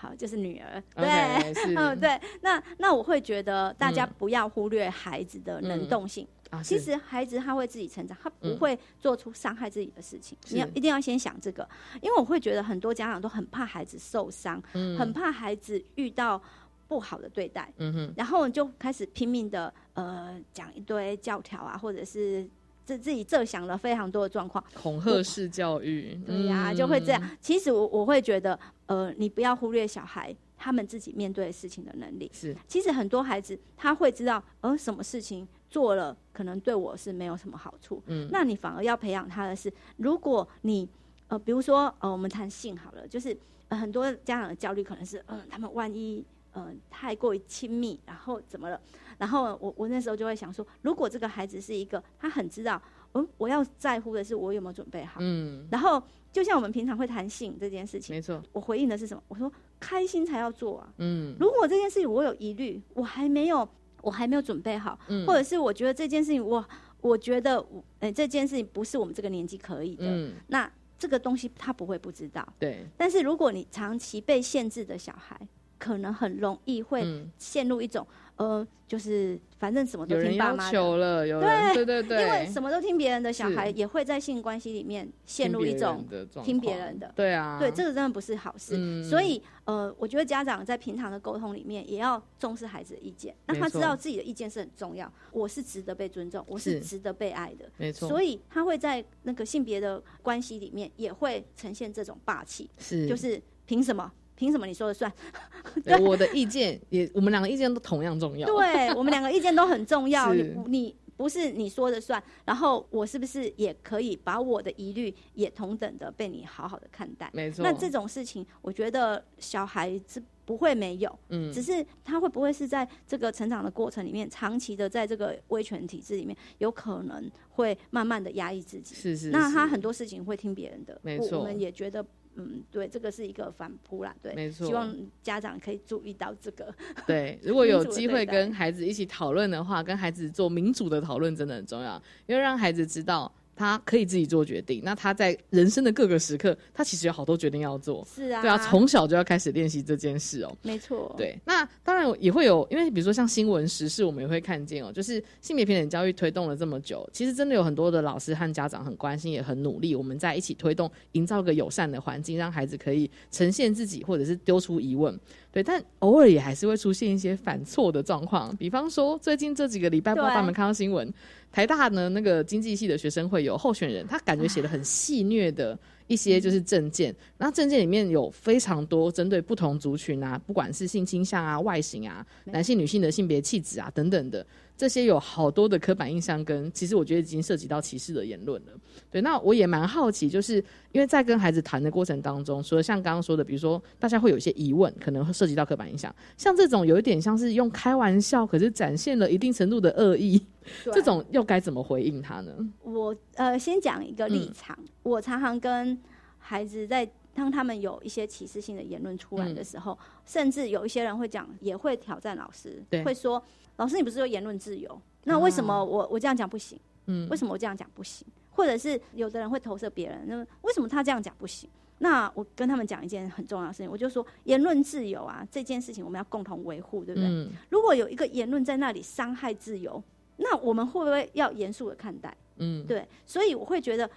[0.00, 6.24] 好，就是女儿， 对嗯， 对，那那我会觉得大家嗯不要忽略孩子的能动性。
[6.50, 10.38] 啊，其实孩子他会自己成长，他不嗯会做出伤害自己的事情。
[10.46, 11.68] 是你要一定要先想这个，
[12.00, 16.40] 因为我会觉得很多家长都很怕孩子受伤，嗯很怕孩子遇到
[16.88, 22.48] 不好的对待，嗯哼，然后就开始拼命的呃讲一堆教条啊，或者是
[22.84, 24.64] 自自己设想了非常多的状况。
[24.74, 27.22] 恐吓式教育，对呀、嗯就会这样。
[27.40, 32.30] 其实我我会觉得，呃，你不要忽略小孩他们自己面对事情的能力。
[32.32, 38.02] 是其实很多孩子他会知道，呃，什么事情做了可能对我是没有什么好处。
[38.06, 40.88] 嗯那你反而要培养他的是，如果你
[41.28, 43.36] 呃，比如说呃，我们谈性好了，就是、
[43.68, 46.24] 呃、很多家长的焦虑可能是，嗯、他们万一
[46.58, 48.80] 呃太过于亲密，然后怎么了？
[49.16, 52.80] 然后我我那时候就会想说，如果这个孩子是一个他很知道，
[53.14, 55.18] 嗯，我要在乎的是我有没有准备好。
[55.20, 56.02] 嗯，然后
[56.32, 59.22] 就像我们平常会谈性这件事情，没错，我回应的是什么？
[59.28, 59.50] 我说
[59.80, 60.92] 开心才要做啊。
[60.98, 63.68] 嗯如果这件事情我有疑虑，我还没有，
[64.02, 66.64] 我还没有准备好，嗯或者是我觉得这件事情我
[67.00, 72.46] 我觉得我，呃，这件事情不是我们这个年纪可以的，嗯，那这个东西他不会不知道。
[72.58, 75.40] 对，但是如果你长期被限制的小孩，
[75.78, 78.06] 可能很容易会嗯陷入一种、
[78.36, 80.72] 呃，就是反正什么都听爸妈的。
[80.72, 86.04] 求了，有人对对对，因为什么都听别人的小孩，也会在性关系里面陷入一种
[86.42, 87.12] 听别人的。
[87.14, 88.74] 对啊，对，这个真的不是好事。
[88.76, 95.10] 嗯所以，呃，我觉得家长在平常的沟通里面，也要重视孩子的意见，让他知道自己的意见是很重要。
[95.30, 97.70] 我是值得被尊重，我是是值得被爱的。
[97.76, 104.10] 没错，所以他会在那个性别的关系里面，也会呈现这种霸气，是就是凭什么？
[104.38, 105.12] 凭什么你说了算？
[105.84, 108.46] 对我的意见也，我们两个意见都同样重要。
[108.46, 110.32] 对我们两个意见都很重要。
[110.32, 117.28] 你不你不是你说的算，然后我是不是也可以把我的疑虑也同等的被你好好的看待？
[117.32, 128.94] 没错那这种事情，我觉得小孩子不会没有，嗯只是他会不会是在这个成长的过程里面，长期的在这个威权体制里面，有可能会慢慢的压抑自己。
[128.94, 132.06] 是是，那他很多事情会听别人的，没错我我们也觉得。
[132.36, 134.66] 嗯，对，这个是一个反扑啦，对，没错。
[134.66, 136.72] 希望家长可以注意到这个。
[137.06, 144.80] 对，如果有 机会跟孩子一起讨论的话，跟孩子做民主的讨论真的很重要，因为让孩子知道他可以自己做决定。
[144.84, 148.06] 那他在人生的各个时刻，他其实有好多决定要做。
[148.06, 150.56] 是啊，对啊，从小就要开始练习这件事哦。
[150.62, 151.36] 没错，对。
[151.44, 159.94] 那当然也会有，因为比如说像新闻时事，我们也会看见哦，就是性别平等教育推动了这么久，其实真的有很多的老师和家长很关心，也很努力。
[159.94, 165.18] 我们在一起推动，营造个友善的环境，让孩子可以呈现自己，或者是丢出疑问。
[165.50, 168.54] 对，但偶尔也还是会出现一些反错的状况。
[168.56, 171.12] 比方说，最近这几个礼拜，不知道你们看到新闻，
[171.50, 175.76] 台大呢那个经济系的学生会有候选人，他感觉写的很戏谑的
[176.06, 184.46] 一些就是证件，那证件里面有非常多针对不同族群啊，不管是性倾向啊、外形啊、男性、女性的性别气质啊等等的。
[184.78, 188.72] 这些有好多的刻板印象，跟其实我觉得已经涉及到歧视的言论了。
[189.10, 200.40] 对，那我也蛮好奇，就是因为在跟孩子谈的过程当中，除了像刚刚说的，比如说大家会有一些疑问，可能会涉及到刻板印象，像这种有一点像是用开玩笑，可是展现了一定程度的恶意，
[200.84, 202.52] 这种又该怎么回应他呢？
[202.82, 205.98] 我呃，先讲一个立场，我常常跟
[206.38, 213.42] 孩子在当他们有一些歧视性的言论出来的时候，甚至有一些人会讲，也会挑战老师，会说。
[213.78, 215.00] 老师，你不是有言论自由？
[215.24, 216.78] 那为什么我我这样讲不行？
[217.06, 218.24] 嗯，为什么我这样讲不行？
[218.50, 221.68] 或者是有的人会投射别人，那为什么他这样讲不行？
[221.98, 227.48] 那我跟他们讲一件很重要的事情，我就说言论自由啊，这件事情我们要共同维护，对不对？
[227.70, 230.02] 如果有一个言论在那里伤害自由，
[230.36, 232.36] 那我们会不会要严肃的看待？
[232.56, 234.08] 嗯，对，所以我会觉得。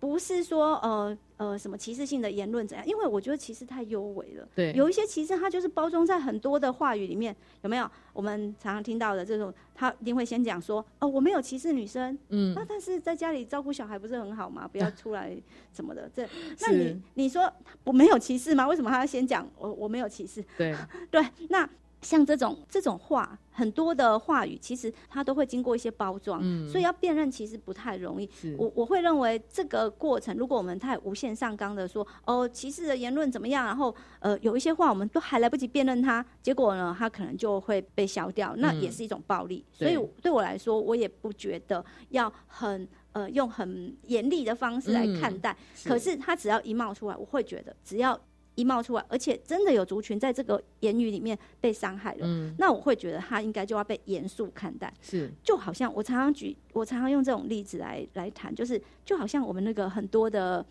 [0.00, 2.86] 不是说呃呃什么歧视性的言论怎样？
[2.86, 4.48] 因为我觉得歧视太优美了。
[4.54, 7.88] 对，有一些歧视它就是包装在很多的话语里面，有没有？
[8.14, 14.66] 我们常常听到的这种，他一定会先讲说哦，我没有歧视女生，嗯，那但是在家里照顾小孩不是很好吗？
[14.66, 15.36] 不要出来
[15.72, 16.26] 什么的，这
[16.60, 17.52] 那你你说
[17.84, 18.66] 我没有歧视吗？
[18.66, 20.42] 为什么他要先讲我我没有歧视？
[20.56, 20.74] 对
[21.10, 21.68] 对，那。
[22.02, 28.28] 像这种这种话，很多的话语，其实它都会经过一些包装，所以要辨认其实不太容易。
[28.56, 39.64] 我我会认为这个过程，如果我们太无限上纲的说，哦，歧视的言论怎么样，然后呃有一些话我们都还来不及辨认它，结果呢，它可能就会被消掉，那也是一种暴力。
[39.70, 45.54] 所以对我来说，我也不觉得要很呃用很严厉的方式来看待。
[45.84, 48.18] 可是它只要一冒出来，我会觉得只要。
[48.60, 54.92] 一冒出来，而且真的有族群在这个言语里面被伤害了，那我会觉得他应该就要被严肃看待。
[55.00, 60.64] 是，就好像我常常举，我常常用这种例子来来谈，就是就好像我们那个很多的，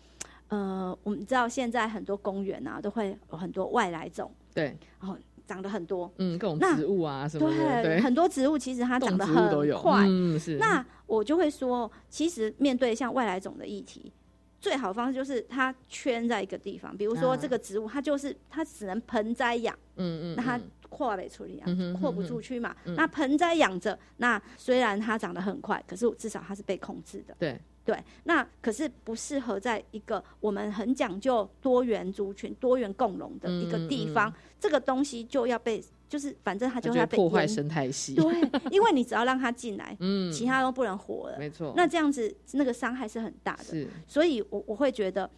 [0.48, 10.56] 呃，我们知道现在很多公园啊，都会有很多外来种，对，然后长得很多，嗯，各种植物啊什么的，对，很多植物其实它长得很快，嗯，是。
[10.58, 14.12] 那我就会说，其实面对像外来种的议题。
[14.60, 21.66] 最好方式就是它圈在一个地方，比如说这个植物，它就是它只能盆栽养，嗯嗯，那它扩不出去啊，
[21.98, 22.76] 扩不出去嘛。
[22.84, 27.34] 那盆栽养着，那虽然它长得很快，可是至少它是被控制的。
[27.38, 35.82] 对对，那可是不适合在一个我们很讲究多元族群、多元共荣的一个地方，这个东西就要被。
[36.10, 38.24] 就是反正它就会破坏生态系，对，
[38.72, 41.72] 因为你只要让它进来，嗯，其他都不能活了，没错。
[41.76, 43.86] 那这样子那个伤害是很大的，是。
[44.08, 45.30] 所以我我会觉得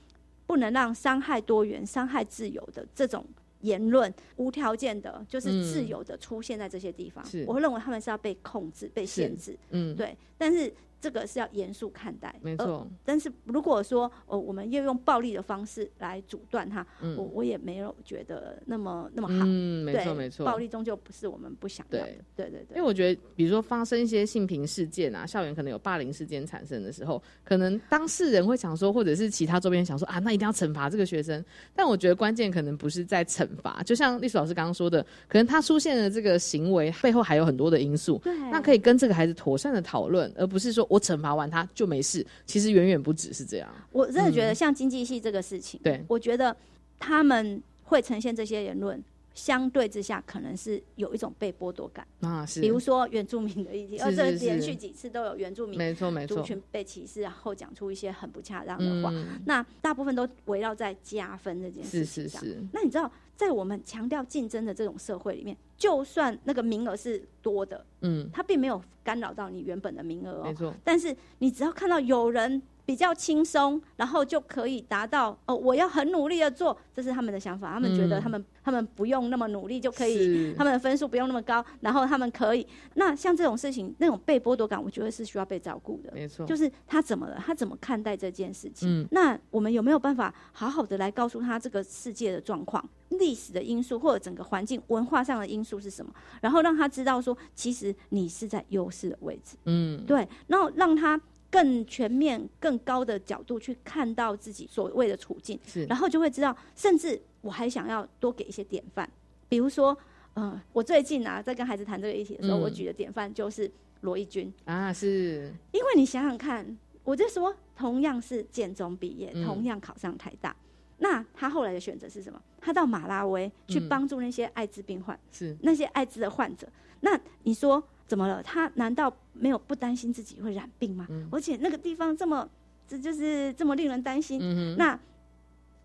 [0.46, 3.22] 不能让伤害多元、伤害自由的这种
[3.60, 7.22] 言论无条件的，就是自由的出现在这些地方。
[7.26, 10.16] 是，我会认为他们是要被控制、被限制，嗯，对。
[10.38, 10.72] 但是。
[11.02, 12.88] 这个是要严肃看待，没错。
[13.04, 16.86] 但是如果说呃，我们要用暴力的方式来阻断它，
[17.16, 19.44] 我我也没有觉得那么那么好。
[19.44, 20.46] 嗯，没错没错。
[20.46, 22.06] 暴力终究不是我们不想要的。
[22.36, 22.76] 对对对。
[22.76, 31.44] 因为我觉得，比如说发生一些性平事件啊，校园可能有霸凌事件产生的时候，可能当事人会想说，或者是其他周边想说啊，那一定要惩罚这个学生。
[31.74, 38.18] 但我觉得关键可能不是在惩罚，就像历史老师刚刚说的，可能他出现的这个行为背后还有很多的因素。
[38.18, 38.32] 对。
[38.52, 40.86] 那可以跟这个孩子妥善的讨论，而不是说。
[40.92, 43.74] 我惩罚完他就没事，其实远远不只是这样。
[43.90, 46.54] 我真的觉得像经济系这个事情，对我觉得
[46.98, 52.44] 他们会呈现这些言论，相对之下可能是有一种被剥夺感啊。
[52.44, 59.10] 是，比如说原住民的议题，而这连续几次都有原住民没错没错族群被歧视，然后讲出一些很不恰当的话，
[59.46, 62.44] 那大部分都围绕在加分这件事情上。
[62.70, 63.10] 那你知道？
[63.42, 70.44] 在我们强调竞争的这种社会里面，就算那个名额是多的，嗯，它并没有干扰到你原本的名额哦。
[70.44, 70.72] 没错。
[70.84, 77.72] 但是你只要看到有人比较轻松，然后就可以达到哦，我要很努力的做，这是他们的想法。
[77.72, 82.66] 他们觉得他们他们不用那么努力就可以，他们的分数不用那么高，然后他们可以。
[82.94, 86.12] 那像这种事情，那种被剥夺感，我觉得是需要被照顾的。
[86.12, 86.44] 没错。
[86.46, 87.40] 就是他怎么了？
[87.44, 88.88] 他怎么看待这件事情？
[88.88, 89.06] 嗯。
[89.12, 92.84] 那我们有没有办法好好的来告诉他这个世界的状况？
[93.18, 96.10] 历史的因素或者整个环境文化上的因素是什么？
[96.40, 99.56] 然后让他知道说，其实你是在优势的位置。
[99.66, 100.26] 嗯，对。
[100.46, 101.20] 然后让他
[101.52, 105.84] 更全面、更高的角度去看到自己所谓的处境，是。
[105.84, 109.08] 然后就会知道，甚至我还想要多给一些典范，
[109.50, 109.96] 比如说，
[110.32, 112.62] 呃，我最近啊在跟孩子谈这个议题的时候，嗯。
[112.62, 115.52] 我举的典范就是罗义军，啊，是。
[115.72, 116.66] 因为你想想看，
[117.04, 119.44] 我就说同样是建中毕业，嗯。
[119.44, 120.56] 同样考上台大，
[120.98, 122.40] 那他后来的选择是什么？
[122.58, 123.88] 他到马拉维去嗯。
[123.90, 125.54] 帮助那些艾滋病患，是。
[125.60, 126.66] 那些艾滋的患者。
[127.00, 127.82] 那你说
[128.12, 128.42] 怎么了？
[128.42, 131.08] 他难道没有不担心自己会染病吗？
[131.30, 132.46] 而且那个地方这么，
[132.86, 134.38] 这就是这么令人担心。
[134.42, 135.00] 嗯那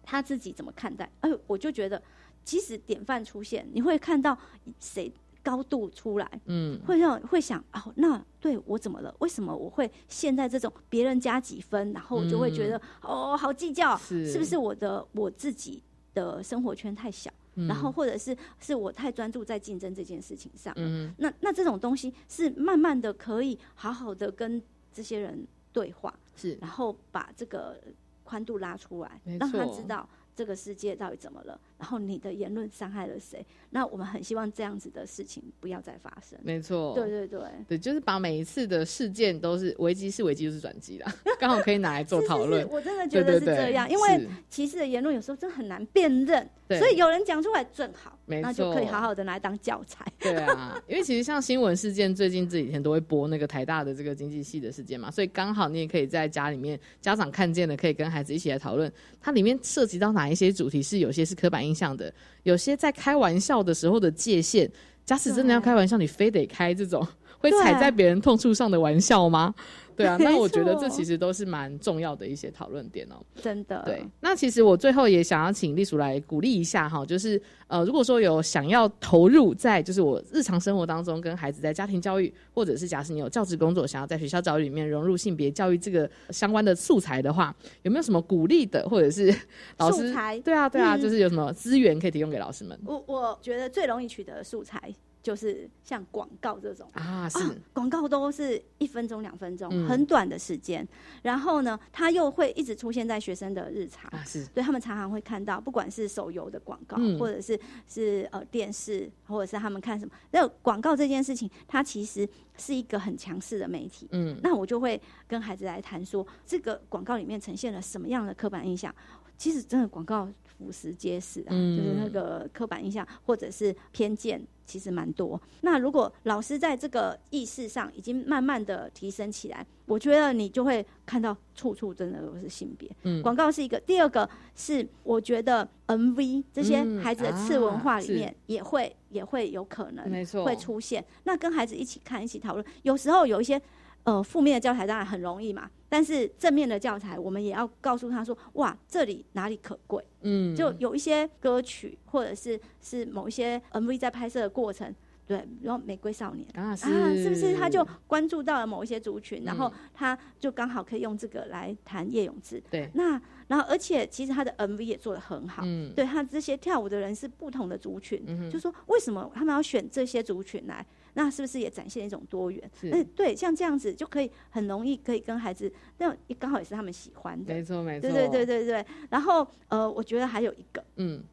[0.03, 1.09] 他自己怎么看待？
[1.21, 2.03] 哎，我就觉得，
[2.43, 4.37] 即使典范出现，你会看到
[4.77, 5.09] 谁
[5.41, 9.15] 高度出来，嗯会让会想哦，那对我怎么了？
[9.19, 15.81] 为什么我会现在这种别人加几分，然后我就会觉得、哦，好计较，是不是我的我自己
[16.13, 17.31] 的生活圈太小？
[17.57, 17.67] 嗯。
[17.67, 21.13] 然后或者是是我太专注在竞争这件事情上了，嗯。
[21.17, 24.61] 那那这种东西是慢慢的可以好好的跟
[24.93, 26.57] 这些人对话，是。
[26.61, 27.77] 然后把这个
[28.23, 30.07] 宽度拉出来，让他知道
[30.37, 33.43] 这个世界到底怎么了，然后你的言论伤害了谁。
[33.71, 36.37] 那我们很希望这样子的事情不要再发生。
[36.43, 42.67] 没错，对对对，对，就是把每一次的事件都是危机是危机就是转机啦， 刚好可以拿来做讨论是。
[42.71, 50.05] 我真的觉得是这样，因为歧视的言论有时候真的很难辨认，对所以有人讲出来正好，没那就可以好好的拿来当教材。
[50.19, 62.13] 对啊，因为其实像新闻事件，最近这几天都会播那个台大的这个经济系的事件嘛，所以刚好你也可以在家里面，家长看见了，可以跟孩子一起来讨论，它里面涉及到哪一些主题是有些是刻板印象的，
[62.43, 64.69] 有些在开玩笑的时候的界限，
[65.05, 67.07] 假使真的要开玩笑，你非得开这种
[67.39, 69.55] 会踩在别人痛处上的玩笑吗？
[69.97, 73.15] 对啊，那我觉得这其实都是蛮重要的一些讨论点哦。
[73.41, 89.35] 真的，对，那其实我最后也想要请栗鼠来鼓励一下哈，就是呃，如果说有想要投入在就是我日常生活当中跟孩子在家庭教育，或者是假使你有教职工作，想要在学校教育里面融入性别教育这个相关的素材的话，有没有什么鼓励的，或者是
[89.79, 91.01] 老师素材对啊对啊，嗯。
[91.01, 92.77] 就是有什么资源可以提供给老师们？
[92.85, 94.93] 我我觉得最容易取得的素材
[95.27, 96.89] 就是像广告这种。
[96.93, 97.27] 啊？
[97.27, 97.39] 是、
[97.73, 100.87] 广告都是一分钟、两分钟，嗯很短的时间。
[101.21, 104.09] 然后呢，它又会一直出现在学生的日常。
[104.11, 107.59] 啊是，对他们常常会看到，不管是手游的广告，嗯或者是
[107.89, 112.25] 是呃电视，或者是他们看什么，那广告这件事情，它其实
[112.57, 114.07] 是一个很强势的媒体。
[114.11, 118.95] 嗯那我就会跟孩子来谈说，这个广告里面呈现了什么样的刻板印象？
[119.37, 125.39] 其实真的广告俯拾皆是啊，嗯就是那个刻板印象或者是偏见，其实蛮多。
[125.61, 132.89] 那如果老师在这个意识上已经慢慢的提升起来，我觉得你就会看到处处真的都是性别。
[133.03, 141.05] 嗯广告是一个，第二个是我觉得 MV 这些嗯孩子的次文化里啊面也会、也会有可能没错会出现。
[141.23, 143.61] 那跟孩子一起看，一起讨论，有时候有一些
[144.07, 150.01] 呃负面的教材当然很容易嘛，但是正面的教材我们也要告诉他说，哇，这里哪里可贵。
[150.21, 154.95] 嗯就有一些歌曲或者是是某一些 MV 在拍摄的过程。
[155.27, 162.63] 对，然后《玫瑰少年》啊是是不是他就关注到了某一些族群，然后嗯他就刚好可以用这个来谈叶永志。
[162.71, 170.85] 对那然后而且其实他的 MV 也做得很好，嗯对他这些跳舞的人是不同的族群，嗯就说为什么他们要选这些族群来？
[171.17, 172.71] 那是不是也展现一种多元？
[172.79, 177.55] 是哎，对，像这样子就可以很容易可以跟孩子，那刚好也是他们喜欢的。
[177.55, 178.85] 没错没错，对对对对对。
[179.09, 181.23] 然后呃，我觉得还有一个，嗯，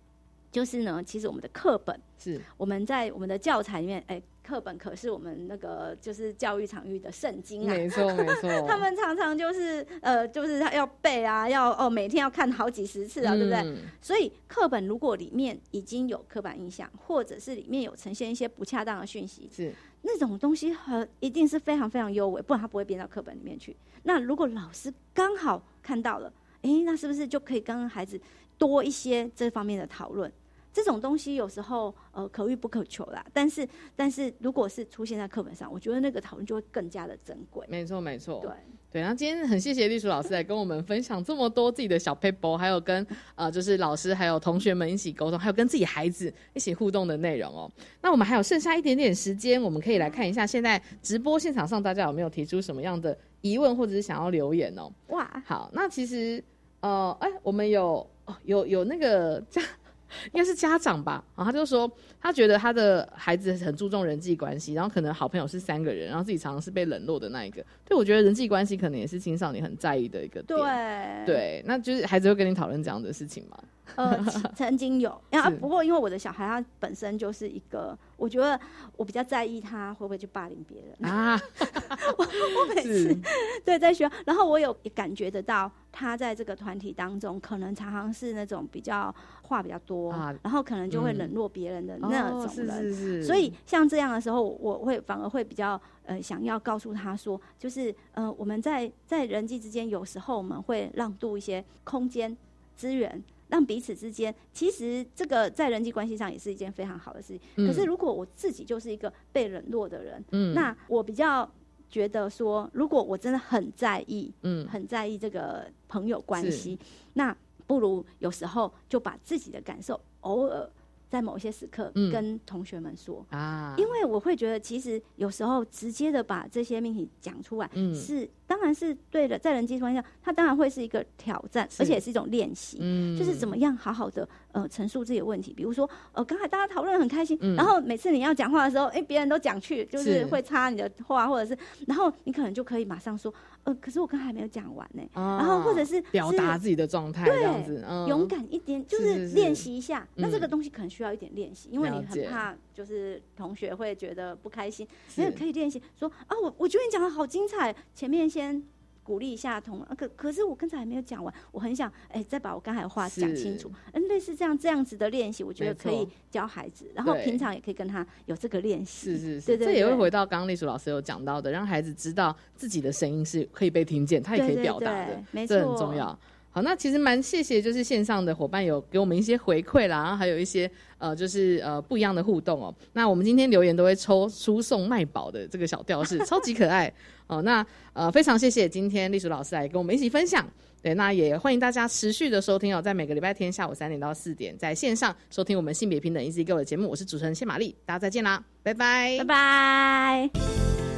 [0.50, 7.74] 就是呢，其实我们的课本，是我们在我们的教材里面，哎，课本可是我们那个就是教育场域的圣经啊。
[7.74, 13.58] 没错没错 他们常常就是呃，就是他要背啊，要哦，每天要看好几十次啊，对不对？
[13.60, 19.72] 嗯所以课本如果里面已经有刻板印象，或者是里面有呈现一些不恰当的讯息，是
[20.02, 23.74] 那种东西很一定是非常非常优美，不然它不会编到课本里面去。
[24.02, 26.30] 那如果老师刚好看到了，
[26.60, 28.20] 诶，那是不是就可以跟孩子
[28.58, 30.30] 多一些这方面的讨论？
[30.74, 37.64] 这种东西有时候呃可遇不可求啦，但是但是如果是出现在课本上，我觉得那个讨论就会更加的珍贵。
[37.70, 38.50] 没错没错，对。
[38.90, 43.04] 对，那今天很谢谢栗鼠老师来跟我们分享这么多自己的小 paper，还有跟
[43.34, 47.70] 呃就是老师还有同学们一起沟通，还有跟自己孩子一起互动的内容哦。
[48.02, 54.88] 那我们还有剩下一点点时间，我们可以来看一下现在直播现场上大家有没有提出什么样的疑问或者是想要留言哦。
[55.08, 56.42] 哇，好，那其实
[56.78, 59.60] 呃，哎，我们有哦有有那个家。
[60.32, 61.90] 应该是家长吧，然后他就说，
[62.20, 67.64] 他觉得他的孩子很注重人际关系，然后可能好朋友是三个人，然后自己常常是被冷落的那一个。
[67.84, 70.58] 对，我觉得人际关系可能也是青少年很在意的一个点。
[70.58, 73.58] 对对，那就是孩子会跟你讨论这样的事情吗？
[73.96, 74.18] 呃，
[74.56, 78.58] 曾经有，啊，不过因为我的小孩他本身就是一个，我觉得
[78.96, 81.10] 我比较在意他会不会去霸凌别人。
[81.10, 81.38] 啊，
[82.16, 83.16] 我我每次
[83.64, 92.82] 对在学校，然后我有感觉得到他在这个团体当中，可能常常是那种比较话比较多，啊然后可能就会嗯冷落别人的那哦是种人。
[92.82, 102.34] 是是，所以像这样的时候，我会反而会比较呃想要告诉他说，就是呃我们在在人际之间，有时候我们会让渡一些空间
[102.74, 103.22] 资源。
[103.48, 107.40] 让彼此之间，其实这个在人际关系上也是一件非常好的事情。
[107.56, 110.54] 嗯可是如果我自己就是一个被冷落的人，嗯。
[110.54, 111.48] 那我比较
[111.88, 114.66] 觉得说，如果我真的很在意，嗯。
[114.68, 116.50] 很在意这个朋友关是。
[116.50, 116.78] 系，
[117.12, 117.36] 那
[117.66, 120.68] 不如有时候就把自己的感受偶尔
[121.14, 122.10] 在某些时刻嗯。
[122.10, 123.24] 跟同学们说。
[123.30, 127.94] 啊，因为我会觉得，其实有时候直接的把这些命题讲出来，嗯。
[127.94, 132.78] 是当然是对的，在人际关系上，它当然会是一个挑战，而且也是一种练习。
[132.80, 133.16] 嗯。
[133.16, 137.54] 就是怎么样好好的呃陈述自己的问题，比如说呃刚才大家讨论得很开心，嗯。
[137.54, 140.26] 然后每次你要讲话的时候，哎别人都讲去，就是是。
[140.26, 141.56] 会插你的话，或者是
[141.86, 143.32] 然后你可能就可以马上说，
[143.64, 148.06] 呃可是我刚才还没有讲完呢，啊然后或者是表达自己的状态这样子，嗯。
[148.06, 150.06] 勇敢一点，就是练习一下。
[150.16, 150.22] 嗯。
[150.22, 155.22] 那这个东西可能需要一点练习，因为你很怕就是同学会觉得不开心，是。
[155.22, 155.82] 所以可以练习。
[155.98, 158.62] 说啊，我我觉得你讲的好精彩，前面先。
[159.04, 163.70] 鼓励一下同，啊可可是我刚才还没有讲完，我很想哎、再把我刚才的话讲清楚。
[163.92, 169.10] 嗯，类似这样这样子的练习，我觉得可以教孩子，然后平常也可以跟他有这个练习。
[169.12, 176.18] 是是是，这也会回到刚刚丽淑老师有讲到的，让孩子知道自己的声音是可以被听见，他也可以表达的这很重要。
[176.54, 182.72] 好，那其实蛮谢谢，就是线上的伙伴有给我们一些回馈啦，然后还有一些呃，就是呃不一样的互动哦。
[182.92, 186.92] 那我们今天留言都会抽输送卖宝的这个小吊饰，超级可爱
[187.26, 187.42] 哦。
[187.42, 190.48] 那呃非常谢谢今天丽淑老师来跟我们一起分享。
[190.80, 196.88] 对，那也欢迎大家持续的收听哦，在每个礼拜天下午三点到四点，在线上收听我们性别平等 Easy Go 的节目。
[196.88, 200.93] 我是主持人谢玛丽，大家再见啦，拜拜，拜拜。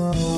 [0.00, 0.29] 我。